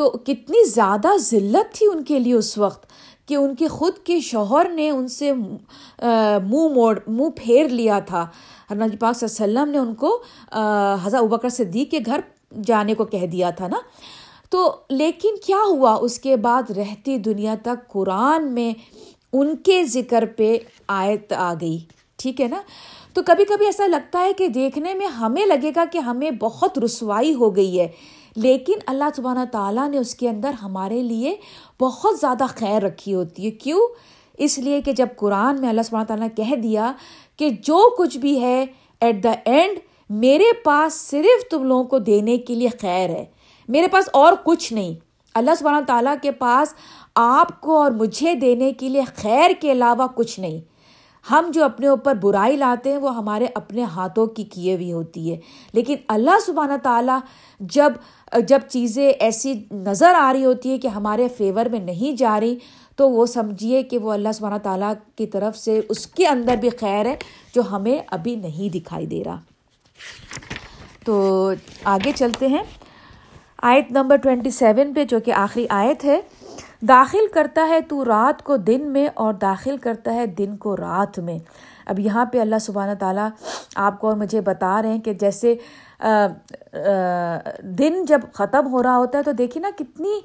تو 0.02 0.10
کتنی 0.10 0.68
زیادہ 0.68 1.08
ذلت 1.18 1.74
تھی 1.74 1.86
ان 1.94 2.04
کے 2.04 2.20
لیے 2.20 2.34
اس 2.34 2.58
وقت 2.58 2.90
کہ 3.28 3.36
ان 3.36 3.56
کے 3.56 3.68
خود 3.68 3.94
کے 4.04 4.20
شوہر 4.20 4.70
نے 4.70 4.90
ان 4.90 5.08
سے 5.08 5.34
منہ 5.34 6.68
موڑ، 6.68 7.00
منہ 7.08 7.30
پھیر 7.36 7.70
لیا 7.70 8.00
تھا۔ 8.00 8.28
نبی 8.72 8.98
پاک 8.98 9.18
صلی 9.18 9.44
اللہ 9.44 9.60
علیہ 9.60 9.72
وسلم 9.72 9.72
نے 9.72 9.78
ان 9.78 9.96
کو 9.96 10.22
حضرت 11.04 11.22
ابکر 11.22 11.50
صدیق 11.50 11.92
کے 11.92 12.00
گھر 12.06 12.20
جانے 12.66 12.94
کو 12.94 13.06
کہہ 13.06 13.28
دیا 13.28 13.50
تھا 13.50 13.68
نا۔ 13.68 13.78
تو 14.50 14.76
لیکن 14.90 15.36
کیا 15.46 15.58
ہوا؟ 15.68 15.94
اس 15.94 16.20
کے 16.20 16.36
بعد 16.36 16.72
رہتی 16.72 17.18
دنیا 17.18 17.56
تک 17.64 17.88
قرآن 17.88 18.52
میں 18.54 18.74
ان 19.34 19.56
کے 19.56 19.84
ذکر 19.84 20.26
پہ 20.26 20.58
آیت 20.88 21.34
آ 21.34 21.54
گئی۔ 21.62 21.80
ٹھیک 22.16 22.42
ہے 22.42 22.48
نا؟ 22.48 22.62
تو 23.14 23.22
کبھی 23.26 23.46
کبھی 23.46 23.66
ایسا 23.66 23.88
لگتا 23.88 24.20
ہے 24.20 24.34
کہ 24.34 24.48
دیکھنے 24.48 24.94
میں 24.94 25.08
ہمیں 25.08 25.46
لگے 25.46 25.72
گا 25.76 25.84
کہ 25.92 25.98
ہمیں 25.98 26.32
بہت 26.32 26.80
رسوائی 26.80 27.34
ہو 27.34 27.56
گئی 27.56 27.80
ہے۔ 27.80 27.88
لیکن 28.36 28.74
اللہ 28.88 29.04
سبحانہ 29.16 29.40
تعالیٰ 29.52 29.90
نے 29.90 29.98
اس 29.98 30.16
کے 30.16 30.30
اندر 30.30 30.52
ہمارے 30.64 31.02
لیے 31.02 31.36
بہت 31.82 32.20
زیادہ 32.20 32.44
خیر 32.50 32.84
رکھی 32.84 33.14
ہوتی 33.14 33.46
ہے۔ 33.46 33.52
کیوں؟ 33.52 33.88
اس 34.38 34.60
لیے 34.60 34.82
کہ 34.82 34.92
جب 34.92 35.08
قرآن 35.16 35.62
میں 35.62 35.70
اللہ 35.70 35.82
سبحانہ 35.82 36.08
تعالیٰ 36.08 36.28
نے 36.28 36.44
کہہ 36.44 36.56
دیا 36.56 36.94
کہ 37.38 37.50
جو 37.50 37.96
کچھ 37.98 38.18
بھی 38.18 38.42
ہے 38.42 38.66
ایٹ 39.00 39.24
دا 39.24 39.32
اینڈ 39.46 39.80
میرے 40.10 40.54
پاس 40.64 40.94
صرف 40.94 41.50
تم 41.52 41.64
لوگوں 41.64 41.84
کو 41.84 42.00
دینے 42.00 42.38
کے 42.38 42.56
لیے 42.56 42.70
خیر 42.82 43.10
ہے۔ 43.10 43.26
میرے 43.68 43.88
پاس 43.88 44.10
اور 44.14 44.34
کچھ 44.44 44.74
نہیں۔ 44.74 44.94
اللہ 45.36 45.52
سبحانہ 45.58 45.86
تعالیٰ 45.88 46.16
کے 46.22 46.32
پاس 46.32 46.74
آپ 47.16 47.62
کو 47.62 47.82
اور 47.82 47.92
مجھے 47.92 48.34
دینے 48.34 48.74
کے 48.74 48.90
لیے 48.90 49.02
خیر 49.16 49.52
کے 49.60 49.72
علاوہ 49.72 50.08
کچھ 50.16 50.40
نہیں۔ 50.40 50.71
ہم 51.30 51.52
جو 51.54 51.66
اپنے 51.66 51.88
اوپر 51.88 52.14
برائی 52.14 52.58
لاتے 52.58 52.92
ہیں 52.92 52.98
وہ 52.98 53.16
ہمارے 53.16 53.48
اپنے 53.56 53.84
ہاتھوں 53.84 54.26
کی 54.26 54.44
کیے 54.44 54.76
ہوئی 54.76 54.94
ہوتی 54.94 55.32
ہے۔ 55.32 55.40
لیکن 55.74 55.96
اللہ 56.08 56.40
سبحانہ 56.46 56.74
تعالیٰ 56.84 57.20
جب 57.60 57.94
جب 58.48 58.60
چیزیں 58.70 59.10
ایسی 59.10 59.64
نظر 59.72 60.14
آ 60.18 60.34
رہی 60.34 60.46
ہوتی 60.46 60.72
ہے 60.72 60.78
کہ 60.78 60.88
ہمارے 60.88 61.28
فیور 61.38 61.66
میں 61.66 61.80
نہیں 61.80 62.18
جا 62.18 62.40
رہی، 62.40 62.56
تو 62.96 63.10
وہ 63.10 63.26
سمجھیے 63.26 63.84
کہ 63.84 63.98
وہ 63.98 64.12
اللہ 64.12 64.32
سبحانہ 64.32 64.58
تعالیٰ 64.58 64.94
کی 65.16 65.28
طرف 65.28 65.58
سے 65.58 65.82
اس 65.90 66.08
کے 66.08 66.28
اندر 66.28 66.56
بھی 66.56 66.70
خیر 66.70 67.06
ہے 67.06 67.16
جو 67.56 67.62
ہمیں 67.72 68.00
ابھی 68.08 68.36
نہیں 68.36 68.74
دکھائی 68.74 69.06
دے 69.06 69.24
رہا۔ 69.26 69.40
تو 71.06 71.52
آگے 71.84 72.12
چلتے 72.16 72.48
ہیں۔ 72.48 72.64
آیت 73.62 73.92
نمبر 73.92 74.16
ٹوینٹی 74.16 74.50
سیون 74.50 74.94
پہ 74.94 75.04
جو 75.04 75.20
کہ 75.20 75.32
آخری 75.34 75.66
آیت 75.70 76.06
ہے۔ 76.06 76.22
داخل 76.82 77.28
کرتا 77.34 77.68
ہے 77.70 77.80
تو 77.82 78.04
رات 78.06 78.44
کو 78.44 78.58
دن 78.58 78.90
میں 78.92 79.08
اور 79.14 79.34
داخل 79.34 79.78
کرتا 79.78 80.14
ہے 80.14 80.26
دن 80.38 80.56
کو 80.58 80.76
رات 80.78 81.20
میں۔ 81.20 81.38
اب 81.86 82.00
یہاں 82.00 82.26
پہ 82.26 82.40
اللہ 82.42 82.60
سبحانہ 82.62 82.94
تعالیٰ 83.00 83.28
آپ 83.76 84.00
کو 84.00 84.08
اور 84.08 84.18
مجھے 84.18 84.42
بتا 84.42 84.82
رہے 84.82 84.90
ہیں 84.90 85.00
کہ 85.00 85.14
جیسے 85.14 85.56
دن 87.80 88.04
جب 88.08 88.22
ختم 88.34 88.68
ہو 88.72 88.84
رہا 88.84 88.98
ہوتا 88.98 89.18
ہے 89.18 89.24
تو 89.24 89.32
دیکھیے 89.32 89.62
نا 89.62 89.70
کتنی 89.78 90.20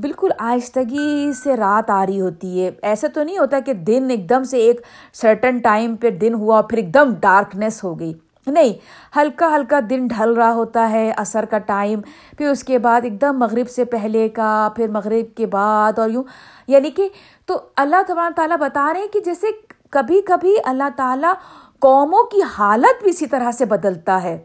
بالکل 0.00 0.30
آہستگی 0.38 1.32
سے 1.42 1.56
رات 1.56 1.90
آ 1.90 2.04
رہی 2.06 2.20
ہوتی 2.20 2.64
ہے۔ 2.64 2.70
ایسا 2.82 3.08
تو 3.14 3.22
نہیں 3.22 3.38
ہوتا 3.38 3.58
کہ 3.66 3.72
دن 3.72 4.06
ایک 4.10 4.28
دم 4.30 4.44
سے 4.44 4.58
ایک 4.58 4.80
سرٹن 5.12 5.58
ٹائم 5.58 5.96
پہ 5.96 6.10
دن 6.10 6.34
ہوا 6.34 6.56
اور 6.56 6.64
پھر 6.64 6.78
ایک 6.78 6.92
دم 6.94 7.14
ڈارکنیس 7.20 7.82
ہو 7.84 7.98
گئی۔ 8.00 8.12
نہیں، 8.48 8.72
ہلکا 9.18 9.52
ہلکا 9.56 9.80
دن 9.90 10.06
ڈھل 10.06 10.32
رہا 10.32 10.52
ہوتا 10.52 10.90
ہے، 10.90 11.12
عصر 11.16 11.44
کا 11.44 11.58
ٹائم، 11.58 12.00
پھر 12.38 12.50
اس 12.50 12.64
کے 12.64 12.78
بعد 12.78 13.00
ایک 13.04 13.20
دم 13.20 13.38
مغرب 13.38 13.70
سے 13.70 13.84
پہلے 13.84 14.28
کا، 14.28 14.68
پھر 14.76 14.88
مغرب 14.88 15.36
کے 15.36 15.46
بعد 15.46 15.98
اور 15.98 16.10
یوں۔ 16.10 16.22
یعنی 16.66 16.90
کہ 16.90 17.08
تو 17.46 17.60
اللہ 17.76 17.96
تبارک 18.06 18.36
تعالیٰ 18.36 18.56
بتا 18.56 18.92
رہے 18.92 19.00
ہیں 19.00 19.08
کہ 19.08 19.20
جیسے 19.20 19.46
کبھی 19.90 20.20
کبھی 20.20 20.56
اللہ 20.64 20.88
تعالیٰ 20.96 21.32
قوموں 21.78 22.22
کی 22.22 22.42
حالت 22.42 23.02
بھی 23.02 23.10
اسی 23.10 23.26
طرح 23.26 23.50
سے 23.50 23.64
بدلتا 23.64 24.22
ہے۔ 24.22 24.38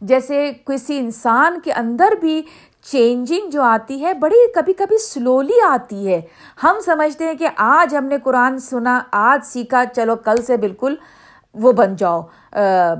جیسے 0.00 0.52
کسی 0.66 0.98
انسان 0.98 1.60
کے 1.60 1.72
اندر 1.72 2.12
بھی 2.20 2.42
چینجنگ 2.84 3.50
جو 3.50 3.62
آتی 3.62 4.04
ہے، 4.04 4.14
بڑی 4.14 4.52
کبھی 4.54 4.72
کبھی 4.72 4.98
سلولی 4.98 5.60
آتی 5.68 6.08
ہے۔ 6.08 6.20
ہم 6.62 6.76
سمجھتے 6.84 7.26
ہیں 7.26 7.34
کہ 7.34 7.48
آج 7.56 7.96
ہم 7.96 8.04
نے 8.04 8.16
قرآن 8.18 8.58
سنا، 8.58 9.00
آج 9.12 9.46
سیکھا، 9.46 9.84
چلو 9.96 10.16
کل 10.16 10.42
سے 10.42 10.56
بالکل 10.56 10.94
وہ 11.54 11.72
بن 11.72 11.96
جاؤ۔ 11.96 12.20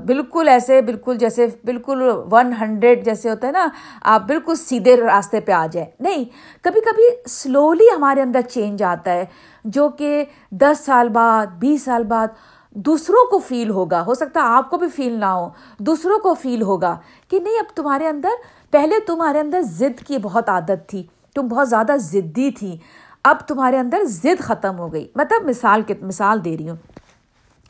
بالکل 0.05 0.47
ایسے، 0.47 0.81
بالکل 0.81 1.17
جیسے، 1.17 1.47
بالکل 1.65 2.11
ون 2.31 2.51
ہنڈریڈ 2.61 3.05
جیسے 3.05 3.29
ہوتا 3.29 3.47
ہے 3.47 3.51
نا، 3.51 3.67
آپ 4.01 4.21
بالکل 4.27 4.55
سیدھے 4.55 4.95
راستے 4.97 5.39
پہ 5.39 5.51
آ 5.51 5.65
جائیں۔ 5.71 5.89
نہیں 5.99 6.23
کبھی 6.61 6.81
کبھی 6.81 7.03
سلولی 7.29 7.87
ہمارے 7.95 8.21
اندر 8.21 8.41
چینج 8.41 8.83
آتا 8.83 9.13
ہے، 9.13 9.25
جو 9.65 9.89
کہ 9.89 10.23
دس 10.51 10.85
سال 10.85 11.09
بعد، 11.09 11.45
بیس 11.59 11.83
سال 11.85 12.03
بعد 12.03 12.27
دوسروں 12.71 13.25
کو 13.31 13.39
فیل 13.39 13.69
ہوگا۔ 13.69 14.03
ہو 14.05 14.13
سکتا 14.13 14.39
ہے 14.39 14.45
آپ 14.47 14.69
کو 14.69 14.77
بھی 14.77 14.87
فیل 14.87 15.19
نہ 15.19 15.25
ہو، 15.25 15.49
دوسروں 15.79 16.19
کو 16.19 16.33
فیل 16.33 16.61
ہوگا 16.61 16.97
کہ 17.29 17.39
نہیں، 17.39 17.59
اب 17.59 17.75
تمہارے 17.75 18.07
اندر، 18.07 18.41
پہلے 18.71 18.99
تمہارے 18.99 19.39
اندر 19.39 19.61
ضد 19.61 20.03
کی 20.07 20.17
بہت 20.17 20.49
عادت 20.49 20.89
تھی، 20.89 21.03
تم 21.35 21.47
بہت 21.47 21.69
زیادہ 21.69 21.95
ضدی 21.99 22.51
تھی، 22.51 22.77
اب 23.23 23.39
تمہارے 23.47 23.77
اندر 23.77 24.03
ضد 24.03 24.39
ختم 24.39 24.79
ہو 24.79 24.93
گئی۔ 24.93 25.07
مطلب 25.15 25.49
مثال 25.49 25.81
کے، 25.81 25.93
مثال 26.01 26.45
دے 26.45 26.57
رہی 26.57 26.69
ہوں۔ 26.69 26.77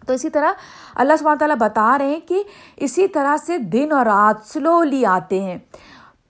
تو 0.08 0.14
اسی 0.14 0.30
طرح 0.30 0.52
اللہ 0.96 1.14
سبحانہ 1.20 1.38
تعالیٰ 1.38 1.56
بتا 1.56 1.98
رہے 1.98 2.06
ہیں 2.06 2.20
کہ 2.28 2.44
اسی 2.78 3.08
طرح 3.08 3.38
سے 3.38 3.58
دن 3.58 3.92
اور 3.92 4.06
رات 4.06 4.48
سلولی 4.48 5.06
آتے 5.06 5.42
ہیں۔ 5.42 5.58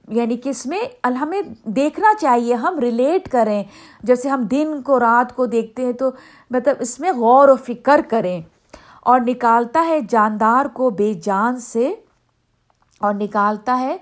یعنی 0.08 0.38
کہ 0.38 0.50
اس 0.50 0.66
میں 0.66 1.08
ہمیں 1.08 1.42
دیکھنا 1.64 2.08
چاہیے، 2.22 2.54
ہم 2.54 2.80
ریلیٹ 2.80 3.30
کریں۔ 3.30 3.64
جیسے 4.04 4.30
ہم 4.30 4.42
دن 4.42 4.82
کو، 4.82 5.00
رات 5.00 5.36
کو 5.36 5.46
دیکھتے 5.46 5.86
ہیں 5.86 5.94
تو 5.94 6.10
مطلب 6.50 6.76
اس 6.80 7.00
میں 7.00 7.12
غور 7.12 7.48
و 7.48 7.56
فکر 7.56 8.02
کریں۔ 8.10 8.42
اور 9.02 9.20
نکالتا 9.20 9.86
ہے 9.88 10.00
جاندار 10.10 10.66
کو 10.66 10.90
بے 10.90 11.14
جان 11.14 11.60
سے۔ 11.60 11.94
اور 13.00 13.14
نکالتا 13.14 13.80
ہے 13.80 13.98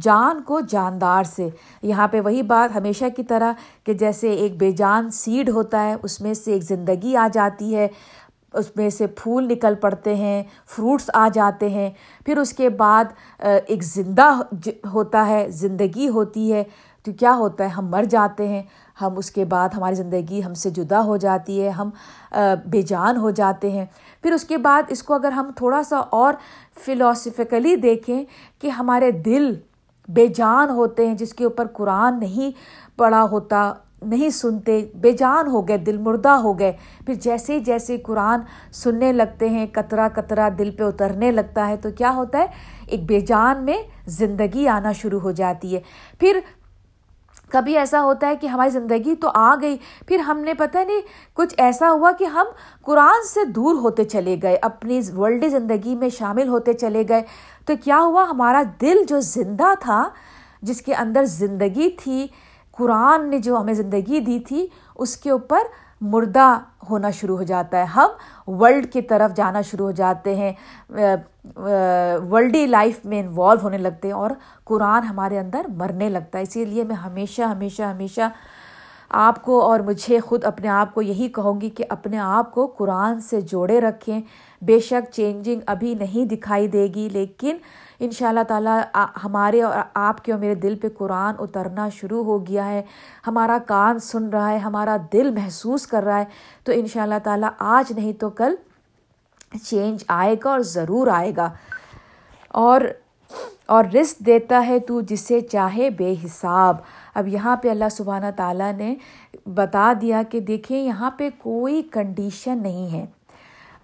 جان 0.00 0.42
کو 0.42 0.60
جاندار 0.60 1.24
سے۔ 1.24 1.48
یہاں 1.82 2.08
پہ 2.08 2.20
وہی 2.20 2.42
بات 2.42 2.76
ہمیشہ 2.76 3.04
کی 3.16 3.22
طرح 3.22 3.52
کہ 3.84 3.94
جیسے 3.94 4.30
ایک 4.30 4.56
بے 4.56 4.70
جان 4.70 5.10
سیڈ 5.10 5.48
ہوتا 5.48 5.84
ہے، 5.84 5.94
اس 6.02 6.20
میں 6.20 6.34
سے 6.34 6.52
ایک 6.52 6.62
زندگی 6.62 7.16
آ 7.16 7.28
جاتی 7.32 7.76
ہے۔ 7.76 7.88
اس 8.54 8.76
میں 8.76 8.90
سے 8.90 9.06
پھول 9.06 9.48
نکل 9.48 9.74
پڑتے 9.74 10.14
ہیں 10.16 10.42
فروٹس 10.66 11.10
آ 11.14 11.28
جاتے 11.34 11.68
ہیں۔ 11.68 11.90
پھر 12.26 12.38
اس 12.38 12.52
کے 12.52 12.68
بعد 12.68 13.04
ایک 13.66 13.82
زندہ 13.84 14.30
ہوتا 14.94 15.26
ہے، 15.28 15.46
زندگی 15.50 16.08
ہوتی 16.08 16.52
ہے۔ 16.52 16.64
تو 17.04 17.12
کیا 17.12 17.34
ہوتا 17.36 17.64
ہے؟ 17.64 17.68
ہم 17.68 17.88
مر 17.90 18.04
جاتے 18.10 18.48
ہیں۔ 18.48 18.62
ہم 19.00 19.16
اس 19.16 19.30
کے 19.30 19.44
بعد 19.44 19.68
ہماری 19.76 19.94
زندگی 19.94 20.42
ہم 20.44 20.54
سے 20.54 20.70
جدا 20.70 21.04
ہو 21.04 21.16
جاتی 21.16 21.62
ہے۔ 21.62 21.68
ہم 21.68 21.90
بے 22.66 22.82
جان 22.82 23.16
ہو 23.16 23.30
جاتے 23.30 23.70
ہیں۔ 23.70 23.84
پھر 24.22 24.32
اس 24.32 24.44
کے 24.44 24.58
بعد 24.58 24.82
اس 24.88 25.02
کو 25.02 25.14
اگر 25.14 25.32
ہم 25.32 25.50
تھوڑا 25.56 25.82
سا 25.82 25.96
اور 25.96 26.34
فلاسفیکلی 26.84 27.76
دیکھیں 27.76 28.24
کہ 28.58 28.68
ہمارے 28.68 29.10
دل 29.10 29.54
بے 30.08 30.26
جان 30.26 30.70
ہوتے 30.70 31.06
ہیں، 31.06 31.14
جس 31.14 31.34
کے 31.34 31.44
اوپر 31.44 31.66
قرآن 31.66 32.18
نہیں 32.20 32.50
پڑا 32.98 33.22
ہوتا 33.22 33.72
نہیں 34.06 34.30
سنتے، 34.30 34.90
بے 34.94 35.12
جان 35.12 35.46
ہو 35.46 35.68
گئے، 35.68 35.76
دل 35.76 35.96
مردہ 35.96 36.28
ہو 36.28 36.58
گئے۔ 36.58 36.72
پھر 37.06 37.14
جیسے 37.14 37.58
جیسے 37.58 37.96
قرآن 37.96 38.40
سننے 38.72 39.12
لگتے 39.12 39.48
ہیں، 39.48 39.66
کترا 39.66 40.08
کترا 40.08 40.48
دل 40.58 40.70
پہ 40.70 40.84
اترنے 40.84 41.32
لگتا 41.32 41.68
ہے، 41.68 41.76
تو 41.76 41.90
کیا 41.90 42.10
ہوتا 42.14 42.38
ہے؟ 42.38 42.46
ایک 42.86 43.04
بے 43.04 43.20
جان 43.20 43.64
میں 43.64 43.82
زندگی 44.06 44.68
آنا 44.68 44.92
شروع 44.92 45.20
ہو 45.20 45.30
جاتی 45.30 45.76
ہے۔ 45.76 45.80
پھر 46.20 46.40
کبھی 47.48 47.78
ایسا 47.78 48.02
ہوتا 48.02 48.26
ہے 48.26 48.36
کہ 48.36 48.46
ہماری 48.46 48.70
زندگی 48.70 49.14
تو 49.14 49.30
آ 49.34 49.54
گئی، 49.60 49.76
پھر 50.06 50.18
ہم 50.18 50.38
نے 50.38 50.54
پتہ 50.54 50.78
نہیں، 50.78 51.00
کچھ 51.34 51.54
ایسا 51.58 51.90
ہوا 51.90 52.12
کہ 52.18 52.24
ہم 52.24 52.46
قرآن 52.82 53.26
سے 53.34 53.44
دور 53.44 53.74
ہوتے 53.74 54.04
چلے 54.04 54.36
گئے، 54.42 54.58
اپنی 54.62 55.00
ورلڈ 55.16 55.44
زندگی 55.48 55.94
میں 55.94 56.08
شامل 56.08 56.48
ہوتے 56.48 56.72
چلے 56.72 57.04
گئے۔ 57.08 57.22
تو 57.66 57.72
کیا 57.84 58.00
ہوا؟ 58.00 58.26
ہمارا 58.30 58.62
دل 58.80 59.04
جو 59.08 59.20
زندہ 59.20 59.74
تھا، 59.80 60.08
جس 60.62 60.82
کے 60.82 60.94
اندر 60.94 61.24
زندگی 61.24 61.90
تھی 61.90 62.26
قرآن 62.76 63.28
نے 63.30 63.38
جو 63.38 63.56
ہمیں 63.56 63.74
زندگی 63.74 64.20
دی 64.20 64.38
تھی، 64.38 64.66
اس 64.96 65.16
کے 65.16 65.30
اوپر 65.30 65.58
مردہ 66.00 66.58
ہونا 66.90 67.10
شروع 67.10 67.36
ہو 67.36 67.42
جاتا 67.42 67.78
ہے۔ 67.78 67.84
ہم 67.84 68.52
ورلڈ 68.60 68.92
کی 68.92 69.02
طرف 69.02 69.36
جانا 69.36 69.60
شروع 69.60 69.86
ہو 69.86 69.90
جاتے 69.92 70.34
ہیں۔ 70.34 70.52
ورلڈی 72.30 72.66
لائف 72.66 73.04
میں 73.04 73.20
انوالو 73.20 73.60
ہونے 73.62 73.78
لگتے 73.78 74.08
ہیں 74.08 74.14
اور 74.14 74.30
قرآن 74.64 75.02
ہمارے 75.02 75.38
اندر 75.38 75.66
مرنے 75.76 76.08
لگتا 76.10 76.38
ہے۔ 76.38 76.42
اسی 76.42 76.64
لیے 76.64 76.84
میں 76.84 76.96
ہمیشہ 76.96 77.42
ہمیشہ 77.42 77.82
ہمیشہ 77.82 78.28
آپ 79.10 79.42
کو 79.42 79.60
اور 79.62 79.80
مجھے 79.80 80.18
خود 80.20 80.44
اپنے 80.44 80.68
آپ 80.68 80.94
کو 80.94 81.02
یہی 81.02 81.28
کہوں 81.28 81.60
گی 81.60 81.70
کہ 81.70 81.84
اپنے 81.88 82.18
آپ 82.18 82.52
کو 82.54 82.66
قرآن 82.78 83.20
سے 83.20 83.40
جوڑے 83.40 83.80
رکھیں۔ 83.80 84.20
بے 84.62 84.78
شک 84.80 85.10
چینجنگ 85.12 85.60
ابھی 85.66 85.94
نہیں 85.94 86.24
دکھائی 86.26 86.68
دے 86.68 86.86
گی، 86.94 87.08
لیکن 87.12 87.56
ان 87.98 88.10
شاء 88.10 88.28
اللہ 88.28 88.42
تعالیٰ 88.48 88.80
ہمارے 89.24 89.62
اور 89.62 89.78
آپ 89.94 90.24
کے 90.24 90.32
اور 90.32 90.40
میرے 90.40 90.54
دل 90.54 90.76
پہ 90.76 90.88
قرآن 90.98 91.34
اترنا 91.38 91.88
شروع 91.88 92.24
ہو 92.24 92.46
گیا 92.46 92.68
ہے۔ 92.68 92.82
ہمارا 93.26 93.58
کان 93.66 93.98
سن 93.98 94.28
رہا 94.28 94.50
ہے، 94.50 94.58
ہمارا 94.58 94.96
دل 95.12 95.30
محسوس 95.30 95.86
کر 95.86 96.02
رہا 96.02 96.18
ہے۔ 96.18 96.24
تو 96.64 96.72
ان 96.74 96.86
شاء 96.86 97.02
اللہ 97.02 97.14
تعالیٰ، 97.24 97.48
آج 97.58 97.92
نہیں 97.92 98.12
تو 98.12 98.30
کل 98.30 98.54
چینج 99.62 100.04
آئے 100.08 100.34
گا 100.44 100.50
اور 100.50 100.60
ضرور 100.60 101.06
آئے 101.06 101.32
گا۔ 101.36 101.52
اور 102.48 102.80
اور 103.66 103.84
رزق 103.84 104.18
دیتا 104.18 104.66
ہے 104.66 104.78
تو 104.78 105.00
جسے 105.00 105.40
چاہے 105.40 105.90
بے 105.90 106.14
حساب۔ 106.24 106.76
اب 107.14 107.28
یہاں 107.28 107.56
پہ 107.56 107.70
اللہ 107.70 107.84
سبحانہ 107.90 108.26
تعالیٰ 108.36 108.72
نے 108.72 108.94
بتا 109.46 109.92
دیا 110.00 110.22
کہ 110.30 110.40
دیکھیں، 110.40 110.78
یہاں 110.78 111.10
پہ 111.10 111.28
کوئی 111.38 111.82
کنڈیشن 111.82 112.62
نہیں 112.62 112.92
ہے۔ 112.92 113.06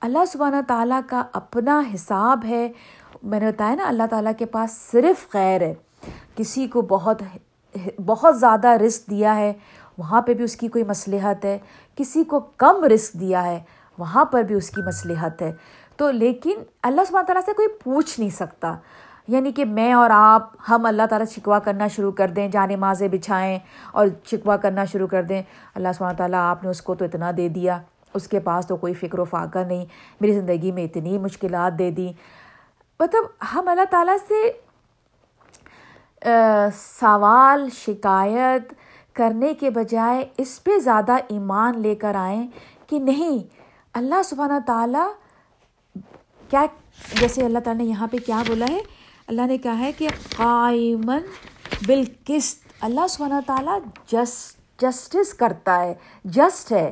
اللہ 0.01 0.25
سبحانہ 0.25 0.57
تعالیٰ 0.67 1.01
کا 1.07 1.23
اپنا 1.33 1.83
حساب 1.95 2.45
ہے۔ 2.45 2.73
میں 3.23 3.41
نے 3.41 3.49
بتایا 3.49 3.75
نا 3.75 3.89
اللہ 3.89 4.03
تعالیٰ 4.11 4.33
کے 4.39 4.47
پاس 4.47 4.71
صرف 4.93 5.29
خیر 5.29 5.61
ہے۔ 5.61 5.75
کسی 6.37 6.67
کو 6.67 6.83
بہت 6.83 7.23
بہت 8.07 8.39
زیادہ 8.41 8.69
رسک 8.69 9.11
دیا 9.11 9.37
ہے، 9.37 9.53
وہاں 9.99 10.23
پہ 10.23 10.35
بھی 10.35 10.45
اس 10.45 10.57
کی 10.57 10.69
کوئی 10.69 10.85
مصلحت 10.85 11.45
ہے۔ 11.45 11.59
کسی 11.97 12.25
کو 12.25 12.41
کم 12.41 12.85
رسک 12.85 13.13
دیا 13.13 13.45
ہے، 13.45 13.61
وہاں 13.99 14.25
پر 14.25 14.43
بھی 14.43 14.55
اس 14.55 14.71
کی 14.71 14.83
مصلحت 14.87 15.43
ہے۔ 15.43 15.53
تو 15.97 16.11
لیکن 16.11 16.59
اللہ 16.83 17.01
سبحانہ 17.09 17.27
تعالیٰ 17.27 17.43
سے 17.47 17.53
کوئی 17.53 17.69
پوچھ 17.69 18.21
نہیں 18.21 18.31
سکتا۔ 18.31 18.77
یعنی 19.29 19.53
کہ 19.53 19.65
میں 19.65 19.93
اور 19.93 20.11
آپ، 20.13 20.51
ہم 20.69 20.87
اللہ 20.87 21.03
تعالیٰ 21.11 21.27
شکوا 21.33 21.59
کرنا 21.59 21.89
شروع 21.89 22.13
کر 22.13 22.29
دیں، 22.29 22.49
جانے 22.49 22.77
مازے 22.77 23.09
بچھائیں 23.09 23.59
اور 23.93 24.07
شکوا 24.25 24.57
کرنا 24.57 24.85
شروع 24.85 25.07
کر 25.07 25.23
دیں۔ 25.23 25.43
اللہ 25.75 25.89
سبحانہ 25.95 26.17
تعالیٰ، 26.17 26.51
آپ 26.51 26.65
نے 26.65 26.71
اس 26.71 26.83
کو 26.83 26.95
تو 26.95 27.05
اتنا 27.05 27.31
دے 27.37 27.49
دیا۔ 27.49 27.79
اس 28.15 28.29
کے 28.29 28.41
پاس 28.41 28.67
تو 28.67 28.77
کوئی 28.77 28.95
فکر 28.95 29.19
و 29.19 29.25
فاقہ 29.25 29.59
نہیں۔ 29.59 29.87
میری 30.21 30.33
زندگی 30.33 30.73
میں 30.73 30.85
اتنی 30.85 31.19
مشکلات 31.19 31.79
دے 31.79 31.91
دیں 31.91 32.13
مطلب 33.01 33.25
ہم 33.55 33.69
اللہ 33.69 33.85
تعالیٰ 33.91 34.17
سے 34.29 34.51
سوال، 36.77 37.69
شکایت 37.75 38.73
کرنے 39.17 39.53
کے 39.61 39.71
بجائے 39.71 40.25
اس 40.39 40.63
پہ 40.65 40.79
زیادہ 40.79 41.17
ایمان 41.29 41.81
لے 41.83 41.95
کر 41.95 42.15
آئیں 42.15 42.47
کہ 42.87 42.99
نہیں، 42.99 43.39
اللہ 43.95 44.23
سبحانہ 44.25 44.59
تعالیٰ 44.67 45.09
کیا، 46.51 46.65
جیسے 47.21 47.45
اللہ 47.45 47.59
تعالیٰ 47.65 47.83
نے 47.83 47.89
یہاں 47.91 48.07
پہ 48.11 48.17
کیا 48.27 48.43
بولا 48.47 48.67
ہے، 48.71 48.81
اللہ 49.29 49.47
نے 49.47 49.59
کہا 49.59 49.79
ہے 49.79 49.91
کہ 49.99 50.09
قائمن 50.37 51.23
بالقسط، 51.87 52.67
اللہ 52.81 53.07
سبحانہ 53.11 53.41
تعالیٰ 53.47 53.79
جس، 54.13 54.37
جسٹس 54.79 55.33
کرتا 55.35 55.81
ہے، 55.81 55.95
جسٹ 56.25 56.73
ہے، 56.73 56.91